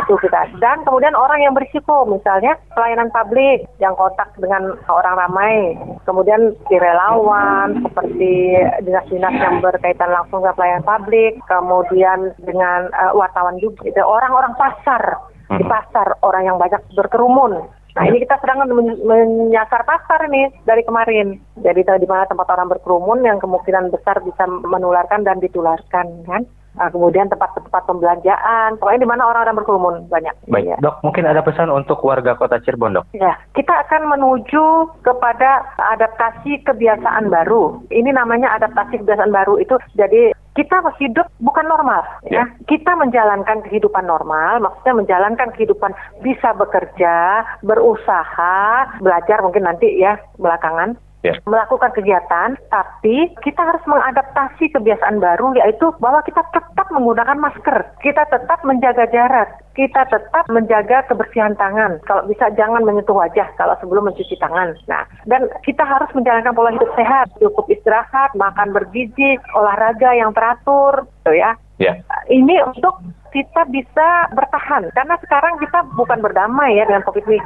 itu 0.00 0.14
kita. 0.20 0.50
Dan 0.58 0.82
kemudian 0.86 1.14
orang 1.14 1.40
yang 1.42 1.52
berisiko, 1.52 2.08
misalnya 2.08 2.56
pelayanan 2.72 3.10
publik 3.12 3.66
yang 3.78 3.94
kontak 3.94 4.32
dengan 4.38 4.76
orang 4.90 5.14
ramai, 5.16 5.78
kemudian 6.08 6.54
di 6.68 6.76
relawan, 6.76 7.80
seperti 7.84 8.58
dinas-dinas 8.84 9.34
yang 9.38 9.60
berkaitan 9.60 10.10
langsung 10.10 10.42
dengan 10.42 10.56
pelayanan 10.56 10.86
publik, 10.86 11.32
kemudian 11.46 12.18
dengan 12.42 12.90
uh, 12.92 13.12
wartawan 13.14 13.56
juga, 13.60 14.02
orang-orang 14.02 14.54
pasar, 14.56 15.02
di 15.44 15.64
hmm. 15.64 15.70
pasar, 15.70 16.08
orang 16.24 16.42
yang 16.48 16.56
banyak 16.56 16.80
berkerumun, 16.96 17.68
Nah 17.94 18.10
ini 18.10 18.26
kita 18.26 18.42
sedang 18.42 18.66
menyasar 19.06 19.86
pasar 19.86 20.26
nih 20.26 20.50
dari 20.66 20.82
kemarin. 20.82 21.38
Jadi 21.62 21.86
di 21.86 22.08
mana 22.10 22.26
tempat 22.26 22.50
orang 22.50 22.66
berkerumun 22.66 23.22
yang 23.22 23.38
kemungkinan 23.38 23.94
besar 23.94 24.18
bisa 24.18 24.50
menularkan 24.50 25.22
dan 25.22 25.38
ditularkan 25.38 26.26
kan. 26.26 26.42
Nah, 26.74 26.90
kemudian 26.90 27.30
tempat-tempat 27.30 27.82
pembelanjaan, 27.86 28.76
pokoknya 28.82 29.06
di 29.06 29.08
mana 29.08 29.22
orang-orang 29.30 29.62
berkerumun 29.62 29.94
banyak. 30.10 30.34
Baik, 30.50 30.74
ya. 30.74 30.76
dok, 30.82 30.98
mungkin 31.06 31.24
ada 31.24 31.38
pesan 31.40 31.70
untuk 31.70 32.02
warga 32.02 32.34
kota 32.34 32.58
Cirebon, 32.58 32.98
dok? 32.98 33.06
Ya, 33.14 33.38
kita 33.54 33.70
akan 33.86 34.10
menuju 34.10 34.64
kepada 35.06 35.62
adaptasi 35.78 36.66
kebiasaan 36.66 37.30
baru. 37.30 37.78
Ini 37.94 38.10
namanya 38.10 38.58
adaptasi 38.58 39.06
kebiasaan 39.06 39.30
baru 39.30 39.62
itu 39.62 39.78
jadi 39.94 40.34
kita 40.54 40.86
hidup 41.02 41.26
bukan 41.42 41.66
normal 41.66 42.06
ya. 42.30 42.42
ya. 42.42 42.44
Kita 42.70 42.94
menjalankan 42.94 43.66
kehidupan 43.66 44.06
normal, 44.06 44.62
maksudnya 44.62 44.94
menjalankan 44.94 45.50
kehidupan 45.54 45.90
bisa 46.22 46.54
bekerja, 46.54 47.42
berusaha, 47.66 48.86
belajar 49.02 49.42
mungkin 49.42 49.66
nanti 49.66 49.98
ya 49.98 50.14
belakangan 50.38 50.94
yeah. 51.24 51.36
melakukan 51.48 51.90
kegiatan, 51.96 52.54
tapi 52.68 53.32
kita 53.40 53.60
harus 53.64 53.80
mengadaptasi 53.88 54.70
kebiasaan 54.76 55.18
baru 55.18 55.56
yaitu 55.56 55.90
bahwa 55.98 56.20
kita 56.22 56.44
tetap 56.52 56.86
menggunakan 56.92 57.40
masker, 57.40 57.78
kita 58.04 58.28
tetap 58.28 58.60
menjaga 58.62 59.08
jarak, 59.08 59.48
kita 59.72 60.04
tetap 60.06 60.44
menjaga 60.52 61.02
kebersihan 61.08 61.56
tangan. 61.56 61.98
Kalau 62.04 62.28
bisa 62.28 62.52
jangan 62.54 62.84
menyentuh 62.84 63.16
wajah 63.16 63.48
kalau 63.56 63.74
sebelum 63.80 64.06
mencuci 64.06 64.36
tangan. 64.36 64.76
Nah, 64.86 65.08
dan 65.24 65.48
kita 65.64 65.82
harus 65.82 66.12
menjalankan 66.12 66.52
pola 66.52 66.70
hidup 66.70 66.92
sehat, 66.94 67.32
cukup 67.40 67.66
istirahat, 67.72 68.30
makan 68.36 68.70
bergizi, 68.76 69.40
olahraga 69.56 70.12
yang 70.12 70.30
teratur, 70.36 71.08
gitu 71.24 71.32
ya. 71.40 71.56
Yeah. 71.82 71.98
Ini 72.30 72.62
untuk 72.70 73.02
kita 73.34 73.66
bisa 73.66 74.30
bertahan 74.30 74.94
karena 74.94 75.18
sekarang 75.18 75.58
kita 75.58 75.82
bukan 75.98 76.22
berdamai 76.22 76.78
ya 76.78 76.86
dengan 76.86 77.02
COVID 77.02 77.26
ini. 77.26 77.42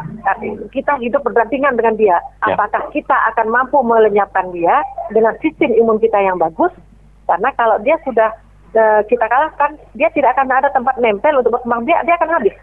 Kita 0.68 1.00
hidup 1.00 1.24
berdampingan 1.24 1.80
dengan 1.80 1.96
dia. 1.96 2.20
Ya. 2.44 2.52
Apakah 2.52 2.92
kita 2.92 3.16
akan 3.32 3.48
mampu 3.48 3.80
melenyapkan 3.80 4.52
dia 4.52 4.84
dengan 5.08 5.32
sistem 5.40 5.72
imun 5.72 5.96
kita 5.96 6.20
yang 6.20 6.36
bagus? 6.36 6.70
Karena 7.24 7.48
kalau 7.56 7.80
dia 7.80 7.96
sudah 8.04 8.36
uh, 8.76 9.00
kita 9.08 9.24
kalahkan, 9.24 9.80
dia 9.96 10.12
tidak 10.12 10.36
akan 10.36 10.52
ada 10.52 10.68
tempat 10.76 11.00
nempel 11.00 11.40
untuk 11.40 11.56
berkembang. 11.56 11.88
Dia 11.88 12.04
dia 12.04 12.20
akan 12.20 12.36
habis 12.36 12.54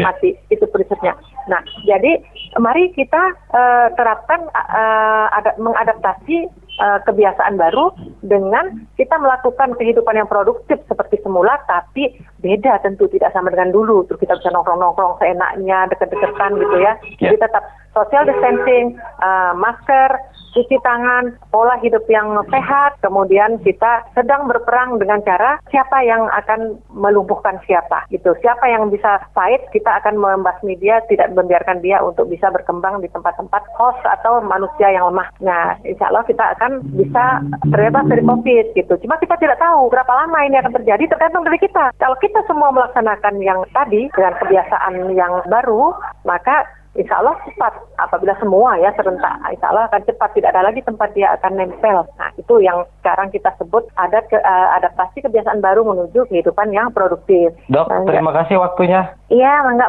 ya. 0.00 0.08
mati 0.08 0.32
itu 0.48 0.64
prinsipnya. 0.72 1.12
Nah, 1.52 1.60
jadi 1.84 2.24
mari 2.56 2.88
kita 2.96 3.22
uh, 3.52 3.88
terapkan 4.00 4.48
uh, 4.52 5.26
ada, 5.28 5.52
mengadaptasi 5.60 6.48
uh, 6.78 6.98
kebiasaan 7.04 7.60
baru 7.60 7.92
dengan 8.24 8.86
kita 8.96 9.18
melakukan 9.18 9.76
kehidupan 9.76 10.16
yang 10.16 10.28
produktif 10.30 10.80
seperti 10.88 11.20
semula 11.20 11.58
tapi 11.68 12.16
beda 12.40 12.80
tentu 12.80 13.10
tidak 13.10 13.34
sama 13.34 13.52
dengan 13.52 13.74
dulu 13.74 14.06
terus 14.08 14.22
kita 14.22 14.38
bisa 14.38 14.54
nongkrong-nongkrong 14.54 15.18
seenaknya 15.20 15.90
deket-deketan 15.92 16.56
gitu 16.56 16.76
ya 16.80 16.92
jadi 17.20 17.36
ya. 17.36 17.42
tetap 17.44 17.64
social 17.92 18.24
distancing 18.28 18.96
uh, 19.20 19.52
masker 19.56 20.32
cuci 20.52 20.76
tangan, 20.84 21.32
pola 21.48 21.80
hidup 21.80 22.04
yang 22.12 22.36
sehat, 22.52 23.00
kemudian 23.00 23.58
kita 23.64 24.04
sedang 24.12 24.46
berperang 24.46 25.00
dengan 25.00 25.24
cara 25.24 25.58
siapa 25.72 26.04
yang 26.04 26.28
akan 26.44 26.76
melumpuhkan 26.92 27.56
siapa 27.64 28.04
gitu. 28.12 28.36
Siapa 28.44 28.68
yang 28.68 28.92
bisa 28.92 29.24
fight, 29.32 29.64
kita 29.72 29.88
akan 30.04 30.20
membasmi 30.20 30.76
dia, 30.78 31.00
tidak 31.08 31.32
membiarkan 31.32 31.80
dia 31.80 32.04
untuk 32.04 32.28
bisa 32.28 32.52
berkembang 32.52 33.00
di 33.00 33.08
tempat-tempat 33.10 33.64
host 33.80 34.00
atau 34.04 34.44
manusia 34.44 34.92
yang 34.92 35.08
lemah. 35.08 35.28
Nah, 35.40 35.80
insya 35.88 36.12
Allah 36.12 36.24
kita 36.28 36.44
akan 36.56 36.84
bisa 36.94 37.40
terbebas 37.72 38.04
dari 38.12 38.22
COVID 38.22 38.66
gitu. 38.76 38.94
Cuma 39.00 39.16
kita 39.18 39.34
tidak 39.40 39.56
tahu 39.56 39.88
berapa 39.88 40.12
lama 40.12 40.38
ini 40.44 40.60
akan 40.60 40.76
terjadi 40.76 41.08
tergantung 41.08 41.48
dari 41.48 41.58
kita. 41.58 41.96
Kalau 41.96 42.16
kita 42.20 42.44
semua 42.44 42.68
melaksanakan 42.70 43.40
yang 43.40 43.64
tadi 43.72 44.12
dengan 44.12 44.36
kebiasaan 44.36 44.94
yang 45.16 45.32
baru, 45.48 45.96
maka 46.28 46.68
Insya 46.92 47.24
Allah 47.24 47.32
cepat 47.48 47.72
apabila 47.96 48.36
semua 48.36 48.76
ya 48.76 48.92
serentak. 48.92 49.40
Insya 49.48 49.72
Allah 49.72 49.88
akan 49.88 50.04
cepat 50.04 50.30
tidak 50.36 50.52
ada 50.52 50.68
lagi 50.68 50.84
tempat 50.84 51.08
dia 51.16 51.32
akan 51.40 51.52
nempel. 51.56 52.04
Nah 52.20 52.28
itu 52.36 52.54
yang 52.60 52.84
sekarang 53.00 53.32
kita 53.32 53.48
sebut 53.56 53.88
ada 53.96 54.20
ke, 54.28 54.36
uh, 54.36 54.68
adaptasi 54.76 55.24
kebiasaan 55.24 55.64
baru 55.64 55.88
menuju 55.88 56.28
kehidupan 56.28 56.68
yang 56.68 56.92
produktif. 56.92 57.56
Dok 57.72 57.88
nah, 57.88 58.04
terima 58.04 58.36
kasih 58.36 58.60
waktunya. 58.60 59.08
Iya 59.32 59.52
enggak. 59.72 59.88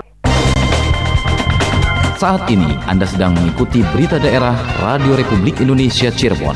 Saat 2.16 2.48
ini 2.48 2.72
Anda 2.88 3.04
sedang 3.04 3.36
mengikuti 3.36 3.84
berita 3.92 4.16
daerah 4.16 4.56
Radio 4.80 5.20
Republik 5.20 5.60
Indonesia 5.60 6.08
Cirebon 6.08 6.56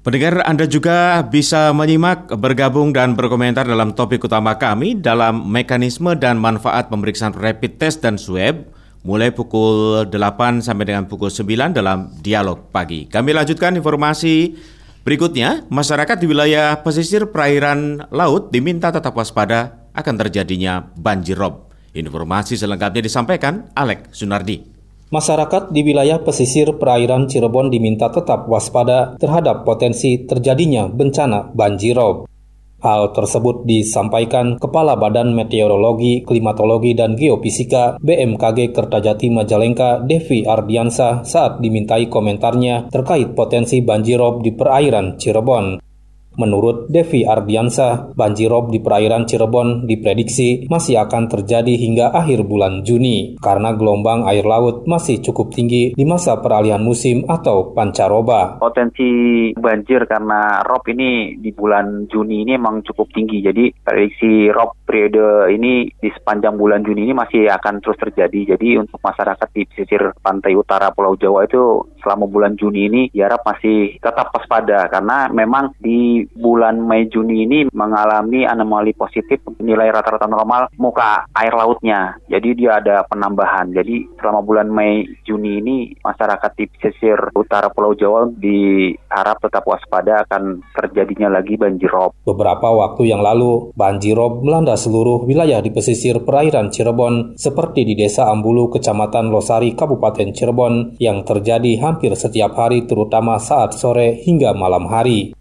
Pendengar 0.00 0.40
Anda 0.48 0.64
juga 0.64 1.20
bisa 1.28 1.76
menyimak, 1.76 2.32
bergabung 2.40 2.88
dan 2.88 3.12
berkomentar 3.12 3.68
dalam 3.68 3.92
topik 3.92 4.24
utama 4.24 4.56
kami 4.56 4.96
dalam 4.96 5.44
mekanisme 5.52 6.16
dan 6.16 6.40
manfaat 6.40 6.88
pemeriksaan 6.88 7.36
rapid 7.36 7.76
test 7.76 8.00
dan 8.00 8.16
swab 8.16 8.64
mulai 9.04 9.28
pukul 9.28 10.08
8 10.08 10.64
sampai 10.64 10.88
dengan 10.88 11.04
pukul 11.04 11.28
9 11.28 11.76
dalam 11.76 12.16
dialog 12.16 12.72
pagi. 12.72 13.12
Kami 13.12 13.28
lanjutkan 13.36 13.76
informasi 13.76 14.56
berikutnya. 15.04 15.68
Masyarakat 15.68 16.16
di 16.16 16.26
wilayah 16.32 16.80
pesisir 16.80 17.28
perairan 17.28 18.00
laut 18.08 18.48
diminta 18.48 18.88
tetap 18.88 19.12
waspada 19.12 19.84
akan 19.92 20.16
terjadinya 20.16 20.80
banjir 20.96 21.36
rob. 21.36 21.68
Informasi 21.92 22.56
selengkapnya 22.56 23.04
disampaikan 23.04 23.68
Alek 23.76 24.08
Sunardi. 24.16 24.79
Masyarakat 25.10 25.74
di 25.74 25.82
wilayah 25.82 26.22
pesisir 26.22 26.78
perairan 26.78 27.26
Cirebon 27.26 27.66
diminta 27.66 28.14
tetap 28.14 28.46
waspada 28.46 29.18
terhadap 29.18 29.66
potensi 29.66 30.22
terjadinya 30.22 30.86
bencana 30.86 31.50
banjirop. 31.50 32.30
Hal 32.78 33.10
tersebut 33.10 33.66
disampaikan 33.66 34.54
Kepala 34.62 34.94
Badan 34.94 35.34
Meteorologi, 35.34 36.22
Klimatologi, 36.22 36.94
dan 36.94 37.18
Geofisika 37.18 37.98
BMKG 37.98 38.70
Kertajati 38.70 39.34
Majalengka 39.34 39.98
Devi 39.98 40.46
Ardiansa 40.46 41.26
saat 41.26 41.58
dimintai 41.58 42.06
komentarnya 42.06 42.86
terkait 42.88 43.34
potensi 43.34 43.82
banjirop 43.82 44.46
di 44.46 44.54
perairan 44.54 45.18
Cirebon. 45.18 45.89
Menurut 46.38 46.86
Devi 46.86 47.26
Ardiansa, 47.26 48.14
banjirop 48.14 48.70
di 48.70 48.78
perairan 48.78 49.26
Cirebon 49.26 49.90
diprediksi 49.90 50.70
masih 50.70 51.02
akan 51.02 51.26
terjadi 51.26 51.74
hingga 51.74 52.14
akhir 52.14 52.46
bulan 52.46 52.86
Juni 52.86 53.34
karena 53.42 53.74
gelombang 53.74 54.22
air 54.30 54.46
laut 54.46 54.86
masih 54.86 55.18
cukup 55.18 55.50
tinggi 55.50 55.90
di 55.98 56.04
masa 56.06 56.38
peralihan 56.38 56.78
musim 56.78 57.26
atau 57.26 57.74
pancaroba. 57.74 58.62
Potensi 58.62 59.50
banjir 59.58 60.06
karena 60.06 60.62
rob 60.62 60.86
ini 60.86 61.34
di 61.42 61.50
bulan 61.50 62.06
Juni 62.06 62.46
ini 62.46 62.54
memang 62.54 62.86
cukup 62.86 63.10
tinggi. 63.10 63.42
Jadi 63.42 63.74
prediksi 63.82 64.46
rob 64.54 64.78
periode 64.86 65.50
ini 65.50 65.90
di 65.90 66.08
sepanjang 66.14 66.54
bulan 66.54 66.86
Juni 66.86 67.10
ini 67.10 67.14
masih 67.14 67.50
akan 67.50 67.82
terus 67.82 67.98
terjadi. 67.98 68.54
Jadi 68.54 68.78
untuk 68.78 69.02
masyarakat 69.02 69.48
di 69.50 69.66
pesisir 69.66 70.14
pantai 70.22 70.54
utara 70.54 70.94
Pulau 70.94 71.18
Jawa 71.18 71.42
itu 71.46 71.90
selama 72.00 72.26
bulan 72.26 72.56
Juni 72.56 72.88
ini 72.90 73.02
diharap 73.12 73.44
masih 73.44 74.00
tetap 74.00 74.32
waspada 74.34 74.88
karena 74.88 75.28
memang 75.30 75.76
di 75.78 76.24
bulan 76.34 76.80
Mei 76.80 77.06
Juni 77.06 77.46
ini 77.46 77.58
mengalami 77.70 78.44
anomali 78.44 78.96
positif 78.96 79.40
nilai 79.60 79.92
rata-rata 79.92 80.26
normal 80.26 80.72
muka 80.76 81.28
air 81.36 81.54
lautnya. 81.54 82.18
Jadi 82.26 82.56
dia 82.56 82.80
ada 82.80 83.04
penambahan. 83.06 83.70
Jadi 83.70 84.08
selama 84.18 84.40
bulan 84.42 84.68
Mei 84.72 85.04
Juni 85.24 85.60
ini 85.60 85.76
masyarakat 86.00 86.50
di 86.56 86.64
pesisir 86.68 87.18
utara 87.36 87.68
Pulau 87.70 87.92
Jawa 87.94 88.28
diharap 88.32 89.40
tetap 89.44 89.64
waspada 89.68 90.24
akan 90.26 90.64
terjadinya 90.74 91.28
lagi 91.30 91.54
banjir 91.60 91.90
rob. 91.92 92.16
Beberapa 92.24 92.72
waktu 92.72 93.12
yang 93.12 93.20
lalu 93.20 93.72
banjir 93.76 94.16
rob 94.16 94.42
melanda 94.42 94.74
seluruh 94.74 95.24
wilayah 95.28 95.60
di 95.60 95.70
pesisir 95.70 96.22
perairan 96.24 96.72
Cirebon 96.72 97.36
seperti 97.36 97.84
di 97.84 97.94
Desa 97.98 98.28
Ambulu, 98.32 98.72
Kecamatan 98.72 99.28
Losari, 99.28 99.76
Kabupaten 99.76 100.32
Cirebon 100.32 100.96
yang 101.02 101.22
terjadi 101.26 101.76
hampir 101.90 102.14
setiap 102.14 102.54
hari 102.54 102.86
terutama 102.86 103.42
saat 103.42 103.74
sore 103.74 104.22
hingga 104.22 104.54
malam 104.54 104.86
hari. 104.86 105.34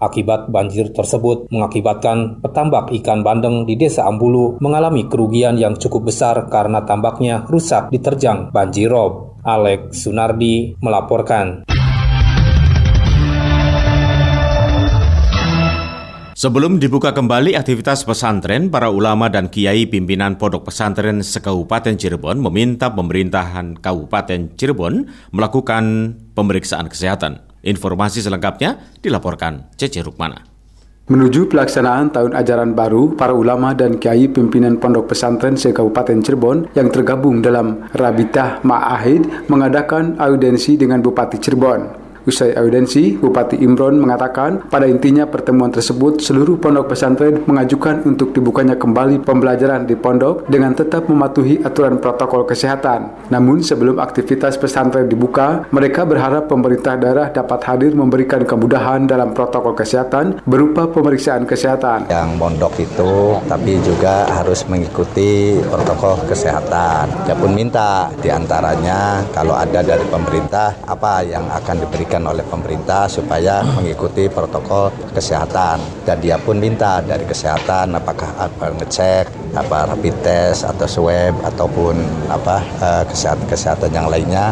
Akibat 0.00 0.48
banjir 0.48 0.96
tersebut 0.96 1.52
mengakibatkan 1.52 2.40
petambak 2.40 2.88
ikan 2.88 3.20
bandeng 3.20 3.68
di 3.68 3.76
Desa 3.76 4.08
Ambulu 4.08 4.56
mengalami 4.64 5.04
kerugian 5.04 5.60
yang 5.60 5.76
cukup 5.76 6.08
besar 6.08 6.48
karena 6.48 6.88
tambaknya 6.88 7.44
rusak 7.44 7.92
diterjang 7.92 8.48
banjir 8.48 8.88
rob. 8.88 9.36
Alex 9.44 10.00
Sunardi 10.00 10.80
melaporkan. 10.80 11.68
Sebelum 16.40 16.80
dibuka 16.80 17.12
kembali 17.12 17.52
aktivitas 17.52 18.00
pesantren, 18.08 18.72
para 18.72 18.88
ulama 18.88 19.28
dan 19.28 19.52
kiai 19.52 19.84
pimpinan 19.84 20.40
pondok 20.40 20.72
pesantren 20.72 21.20
sekabupaten 21.20 22.00
Cirebon 22.00 22.40
meminta 22.40 22.88
pemerintahan 22.88 23.76
Kabupaten 23.76 24.56
Cirebon 24.56 25.04
melakukan 25.36 26.16
pemeriksaan 26.32 26.88
kesehatan. 26.88 27.44
Informasi 27.60 28.24
selengkapnya 28.24 28.80
dilaporkan 29.04 29.68
Cece 29.76 30.00
Rukmana. 30.00 30.40
Menuju 31.12 31.52
pelaksanaan 31.52 32.08
tahun 32.08 32.32
ajaran 32.32 32.72
baru, 32.72 33.20
para 33.20 33.36
ulama 33.36 33.76
dan 33.76 34.00
kiai 34.00 34.24
pimpinan 34.32 34.80
pondok 34.80 35.12
pesantren 35.12 35.60
se-Kabupaten 35.60 36.24
Cirebon 36.24 36.72
yang 36.72 36.88
tergabung 36.88 37.44
dalam 37.44 37.84
Rabitah 37.92 38.64
Ma'ahid 38.64 39.44
mengadakan 39.52 40.16
audiensi 40.16 40.80
dengan 40.80 41.04
Bupati 41.04 41.36
Cirebon. 41.36 41.99
Usai 42.28 42.52
audensi, 42.52 43.16
Bupati 43.16 43.56
Imron 43.64 43.96
mengatakan 43.96 44.68
pada 44.68 44.84
intinya 44.84 45.24
pertemuan 45.24 45.72
tersebut 45.72 46.20
seluruh 46.20 46.60
pondok 46.60 46.92
pesantren 46.92 47.40
mengajukan 47.48 48.04
untuk 48.04 48.36
dibukanya 48.36 48.76
kembali 48.76 49.24
pembelajaran 49.24 49.88
di 49.88 49.96
pondok 49.96 50.44
dengan 50.44 50.76
tetap 50.76 51.08
mematuhi 51.08 51.64
aturan 51.64 51.96
protokol 51.96 52.44
kesehatan. 52.44 53.32
Namun 53.32 53.64
sebelum 53.64 53.96
aktivitas 53.96 54.60
pesantren 54.60 55.08
dibuka, 55.08 55.64
mereka 55.72 56.04
berharap 56.04 56.44
pemerintah 56.44 57.00
daerah 57.00 57.32
dapat 57.32 57.64
hadir 57.64 57.96
memberikan 57.96 58.44
kemudahan 58.44 59.08
dalam 59.08 59.32
protokol 59.32 59.72
kesehatan 59.72 60.44
berupa 60.44 60.92
pemeriksaan 60.92 61.48
kesehatan. 61.48 62.12
Yang 62.12 62.36
pondok 62.36 62.74
itu 62.76 63.12
tapi 63.48 63.80
juga 63.80 64.28
harus 64.28 64.60
mengikuti 64.68 65.56
protokol 65.72 66.20
kesehatan. 66.28 67.08
Dia 67.24 67.32
pun 67.32 67.56
minta 67.56 68.12
di 68.20 68.28
antaranya 68.28 69.24
kalau 69.32 69.56
ada 69.56 69.80
dari 69.80 70.04
pemerintah 70.04 70.76
apa 70.84 71.24
yang 71.24 71.48
akan 71.48 71.76
diberikan 71.80 72.09
diberikan 72.10 72.26
oleh 72.26 72.42
pemerintah 72.42 73.06
supaya 73.06 73.62
mengikuti 73.62 74.26
protokol 74.26 74.90
kesehatan. 75.14 75.78
Dan 76.02 76.18
dia 76.18 76.42
pun 76.42 76.58
minta 76.58 76.98
dari 76.98 77.22
kesehatan 77.22 77.94
apakah 77.94 78.34
apa 78.34 78.74
ngecek 78.82 79.54
apa 79.54 79.86
rapid 79.94 80.14
test 80.22 80.62
atau 80.66 80.86
swab 80.86 81.34
ataupun 81.42 81.94
apa 82.26 82.58
eh, 82.82 83.04
kesehatan 83.06 83.46
kesehatan 83.46 83.94
yang 83.94 84.10
lainnya. 84.10 84.50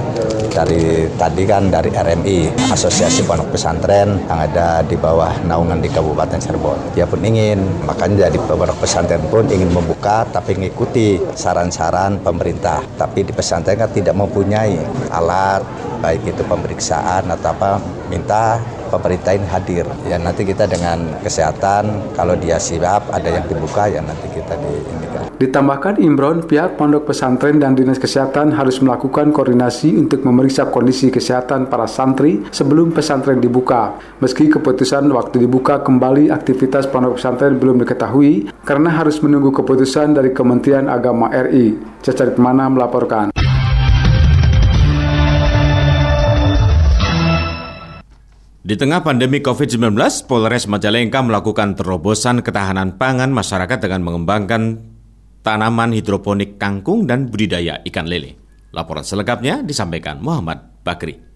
Dari 0.55 1.11
tadi 1.19 1.43
kan 1.51 1.67
dari 1.67 1.91
RMI 1.91 2.71
Asosiasi 2.71 3.27
Pondok 3.27 3.51
Pesantren 3.51 4.23
yang 4.31 4.39
ada 4.39 4.87
di 4.87 4.95
bawah 4.95 5.35
naungan 5.43 5.83
di 5.83 5.91
Kabupaten 5.91 6.39
Cirebon. 6.39 6.95
Dia 6.95 7.11
pun 7.11 7.19
ingin 7.27 7.59
makanya 7.83 8.31
dari 8.31 8.39
pondok 8.39 8.79
pesantren 8.79 9.23
pun 9.27 9.47
ingin 9.51 9.75
membuka 9.75 10.23
tapi 10.31 10.55
mengikuti 10.55 11.19
saran-saran 11.35 12.23
pemerintah. 12.23 12.87
Tapi 12.95 13.27
di 13.27 13.35
pesantren 13.35 13.75
kan 13.75 13.91
tidak 13.91 14.15
mempunyai 14.15 14.79
alat 15.11 15.88
baik 15.99 16.23
itu 16.27 16.43
pemeriksaan 16.47 17.27
atau 17.29 17.51
apa 17.53 17.83
minta 18.09 18.59
pemerintah 18.89 19.37
hadir 19.53 19.85
ya 20.09 20.17
nanti 20.17 20.43
kita 20.49 20.65
dengan 20.65 21.21
kesehatan 21.21 22.15
kalau 22.17 22.35
dia 22.39 22.57
siap 22.57 23.11
ada 23.13 23.29
yang 23.29 23.45
dibuka 23.45 23.87
ya 23.87 24.01
nanti 24.01 24.27
kita 24.33 24.57
di 24.57 24.73
ini 24.73 25.09
Ditambahkan 25.39 26.03
Imron, 26.03 26.43
pihak 26.43 26.75
pondok 26.75 27.15
pesantren 27.15 27.63
dan 27.63 27.79
dinas 27.79 28.03
kesehatan 28.03 28.51
harus 28.59 28.83
melakukan 28.83 29.31
koordinasi 29.31 29.95
untuk 29.95 30.27
memeriksa 30.27 30.67
kondisi 30.67 31.15
kesehatan 31.15 31.71
para 31.71 31.87
santri 31.87 32.43
sebelum 32.51 32.91
pesantren 32.91 33.39
dibuka. 33.39 33.95
Meski 34.19 34.51
keputusan 34.51 35.07
waktu 35.15 35.47
dibuka 35.47 35.79
kembali 35.79 36.35
aktivitas 36.35 36.91
pondok 36.91 37.23
pesantren 37.23 37.55
belum 37.55 37.79
diketahui, 37.87 38.51
karena 38.67 38.91
harus 38.91 39.23
menunggu 39.23 39.55
keputusan 39.55 40.19
dari 40.19 40.35
Kementerian 40.35 40.91
Agama 40.91 41.31
RI. 41.31 41.79
Cacarit 42.03 42.35
Mana 42.35 42.67
melaporkan. 42.67 43.31
Di 48.69 48.77
tengah 48.77 49.01
pandemi 49.01 49.41
COVID-19, 49.41 49.97
Polres 50.29 50.69
Majalengka 50.69 51.25
melakukan 51.25 51.73
terobosan 51.73 52.45
ketahanan 52.45 53.01
pangan 53.01 53.33
masyarakat 53.33 53.81
dengan 53.81 54.05
mengembangkan 54.05 54.85
tanaman 55.41 55.97
hidroponik 55.97 56.61
kangkung 56.61 57.09
dan 57.09 57.33
budidaya 57.33 57.81
ikan 57.89 58.05
lele. 58.05 58.37
Laporan 58.77 59.09
selengkapnya 59.09 59.65
disampaikan 59.65 60.21
Muhammad 60.21 60.85
Bakri. 60.85 61.28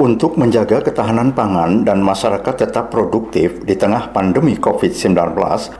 Untuk 0.00 0.40
menjaga 0.40 0.80
ketahanan 0.80 1.36
pangan 1.36 1.84
dan 1.84 2.00
masyarakat 2.00 2.56
tetap 2.56 2.88
produktif 2.88 3.60
di 3.68 3.76
tengah 3.76 4.08
pandemi 4.16 4.56
COVID-19, 4.56 5.12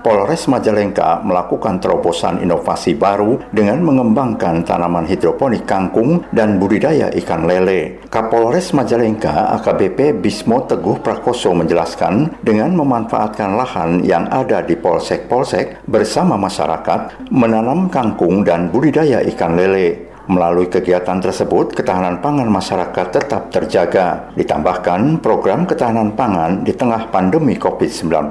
Polres 0.04 0.44
Majalengka 0.44 1.24
melakukan 1.24 1.80
terobosan 1.80 2.44
inovasi 2.44 3.00
baru 3.00 3.40
dengan 3.48 3.80
mengembangkan 3.80 4.61
tanaman 4.61 5.09
hidroponik 5.09 5.64
kangkung 5.64 6.20
dan 6.37 6.61
budidaya 6.61 7.09
ikan 7.16 7.48
lele. 7.48 8.04
Kapolres 8.12 8.76
Majalengka 8.76 9.56
AKBP 9.56 10.20
Bismo 10.20 10.68
Teguh 10.68 11.00
Prakoso 11.00 11.56
menjelaskan 11.56 12.44
dengan 12.44 12.76
memanfaatkan 12.76 13.56
lahan 13.56 14.04
yang 14.04 14.28
ada 14.28 14.61
di 14.61 14.76
polsek-polsek 14.76 15.88
bersama 15.88 16.37
masyarakat 16.37 17.24
menanam 17.33 17.88
kangkung 17.88 18.44
dan 18.44 18.68
budidaya 18.68 19.24
ikan 19.33 19.56
lele. 19.56 20.10
Melalui 20.31 20.71
kegiatan 20.71 21.19
tersebut, 21.19 21.75
ketahanan 21.75 22.23
pangan 22.23 22.47
masyarakat 22.47 23.07
tetap 23.11 23.51
terjaga. 23.51 24.31
Ditambahkan, 24.38 25.19
program 25.19 25.66
ketahanan 25.66 26.14
pangan 26.14 26.62
di 26.62 26.71
tengah 26.71 27.11
pandemi 27.11 27.59
COVID-19 27.59 28.31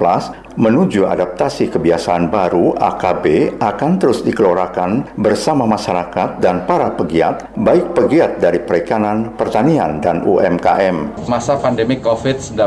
menuju 0.59 1.07
adaptasi 1.07 1.71
kebiasaan 1.71 2.31
baru 2.31 2.75
AKB 2.75 3.55
akan 3.59 3.91
terus 3.95 4.23
dikelorakan 4.23 5.19
bersama 5.19 5.67
masyarakat 5.67 6.39
dan 6.39 6.63
para 6.63 6.95
pegiat, 6.95 7.51
baik 7.59 7.91
pegiat 7.95 8.39
dari 8.43 8.63
perikanan, 8.63 9.35
pertanian, 9.35 9.99
dan 9.99 10.23
UMKM. 10.23 11.27
Masa 11.27 11.59
pandemi 11.59 11.99
COVID-19 11.99 12.59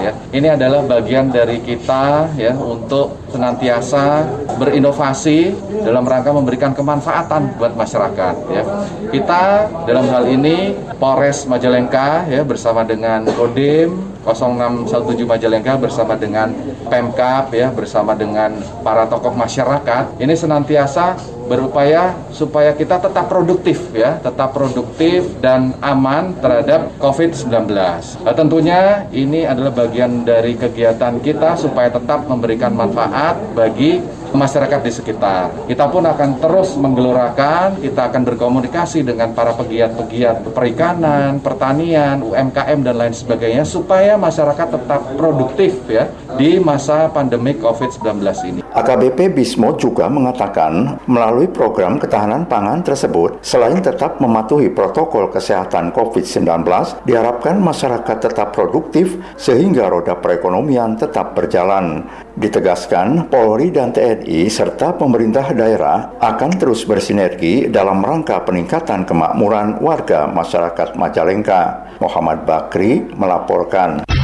ya, 0.00 0.12
ini 0.32 0.48
adalah 0.48 0.84
bagian 0.84 1.28
dari 1.28 1.60
kita 1.60 2.32
ya 2.36 2.56
untuk 2.56 3.19
senantiasa 3.30 4.26
berinovasi 4.58 5.54
dalam 5.86 6.04
rangka 6.04 6.34
memberikan 6.34 6.74
kemanfaatan 6.74 7.56
buat 7.56 7.72
masyarakat 7.78 8.34
ya. 8.50 8.64
Kita 9.10 9.42
dalam 9.86 10.06
hal 10.10 10.28
ini 10.28 10.74
Polres 10.98 11.46
Majalengka 11.46 12.26
ya 12.28 12.42
bersama 12.44 12.84
dengan 12.84 13.24
Kodim 13.32 14.19
0617 14.24 15.24
Majalengka 15.24 15.80
bersama 15.80 16.14
dengan 16.16 16.52
Pemkap 16.90 17.54
ya 17.54 17.70
bersama 17.70 18.12
dengan 18.12 18.56
para 18.82 19.06
tokoh 19.06 19.32
masyarakat 19.32 20.20
ini 20.20 20.34
senantiasa 20.34 21.16
berupaya 21.50 22.14
supaya 22.30 22.70
kita 22.70 23.02
tetap 23.02 23.26
produktif 23.26 23.90
ya, 23.90 24.22
tetap 24.22 24.54
produktif 24.54 25.26
dan 25.42 25.74
aman 25.82 26.30
terhadap 26.38 26.94
COVID-19. 27.02 27.74
Nah, 28.22 28.34
tentunya 28.38 29.10
ini 29.10 29.42
adalah 29.42 29.74
bagian 29.74 30.22
dari 30.22 30.54
kegiatan 30.54 31.18
kita 31.18 31.58
supaya 31.58 31.90
tetap 31.90 32.30
memberikan 32.30 32.70
manfaat 32.70 33.34
bagi 33.58 33.98
masyarakat 34.32 34.80
di 34.82 34.92
sekitar. 34.92 35.66
Kita 35.66 35.90
pun 35.90 36.06
akan 36.06 36.40
terus 36.42 36.74
menggelorakan, 36.78 37.82
kita 37.82 38.10
akan 38.10 38.22
berkomunikasi 38.26 39.02
dengan 39.02 39.34
para 39.34 39.54
pegiat-pegiat 39.54 40.50
perikanan, 40.54 41.42
pertanian, 41.42 42.22
UMKM 42.22 42.78
dan 42.84 42.96
lain 42.96 43.14
sebagainya 43.14 43.64
supaya 43.66 44.14
masyarakat 44.16 44.68
tetap 44.80 45.00
produktif 45.14 45.76
ya 45.90 46.08
di 46.36 46.60
masa 46.60 47.10
pandemi 47.10 47.56
COVID-19 47.56 48.22
ini. 48.46 48.60
AKBP 48.70 49.34
Bismo 49.34 49.74
juga 49.74 50.06
mengatakan 50.06 51.00
melalui 51.10 51.50
program 51.50 51.98
ketahanan 51.98 52.46
pangan 52.46 52.84
tersebut 52.86 53.42
selain 53.42 53.82
tetap 53.82 54.22
mematuhi 54.22 54.70
protokol 54.70 55.32
kesehatan 55.32 55.90
COVID-19 55.90 56.62
diharapkan 57.08 57.58
masyarakat 57.58 58.16
tetap 58.20 58.54
produktif 58.54 59.18
sehingga 59.34 59.90
roda 59.90 60.14
perekonomian 60.18 60.94
tetap 60.94 61.34
berjalan. 61.34 62.06
Ditegaskan 62.38 63.28
Polri 63.28 63.74
dan 63.74 63.90
TNI 63.90 64.46
serta 64.48 64.94
pemerintah 64.94 65.50
daerah 65.52 66.14
akan 66.22 66.50
terus 66.56 66.86
bersinergi 66.86 67.68
dalam 67.68 68.00
rangka 68.00 68.40
peningkatan 68.46 69.04
kemakmuran 69.04 69.82
warga 69.82 70.30
masyarakat 70.30 70.94
Majalengka. 70.96 71.92
Muhammad 72.00 72.48
Bakri 72.48 73.04
melaporkan. 73.12 74.19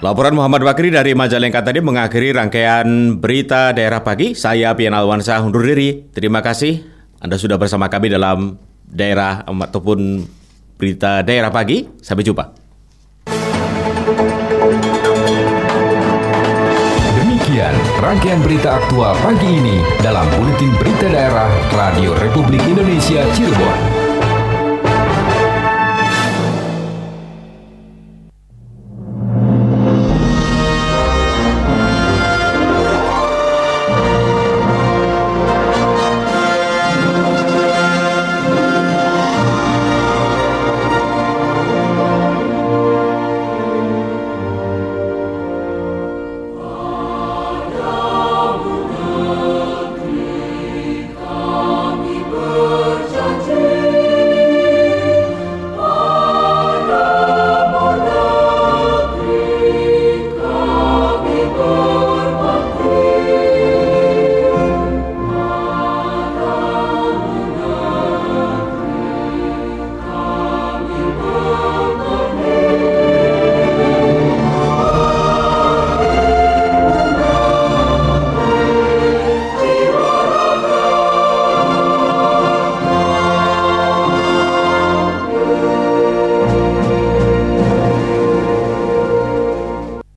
Laporan 0.00 0.32
Muhammad 0.32 0.64
Bakri 0.64 0.88
dari 0.88 1.12
Majalengka 1.12 1.60
tadi 1.60 1.84
mengakhiri 1.84 2.32
rangkaian 2.32 3.20
berita 3.20 3.76
daerah 3.76 4.00
pagi. 4.00 4.32
Saya 4.32 4.72
Pian 4.72 4.96
Alwansa 4.96 5.36
undur 5.44 5.60
diri. 5.60 6.08
Terima 6.08 6.40
kasih 6.40 6.80
Anda 7.20 7.36
sudah 7.36 7.60
bersama 7.60 7.92
kami 7.92 8.08
dalam 8.08 8.56
daerah 8.88 9.44
ataupun 9.44 10.24
berita 10.80 11.20
daerah 11.20 11.52
pagi. 11.52 11.84
Sampai 12.00 12.24
jumpa. 12.24 12.48
Demikian 17.20 17.76
rangkaian 18.00 18.40
berita 18.40 18.80
aktual 18.80 19.12
pagi 19.20 19.52
ini 19.52 19.84
dalam 20.00 20.24
Buletin 20.32 20.72
Berita 20.80 21.12
Daerah 21.12 21.52
Radio 21.76 22.16
Republik 22.16 22.64
Indonesia 22.64 23.20
Cirebon. 23.36 23.99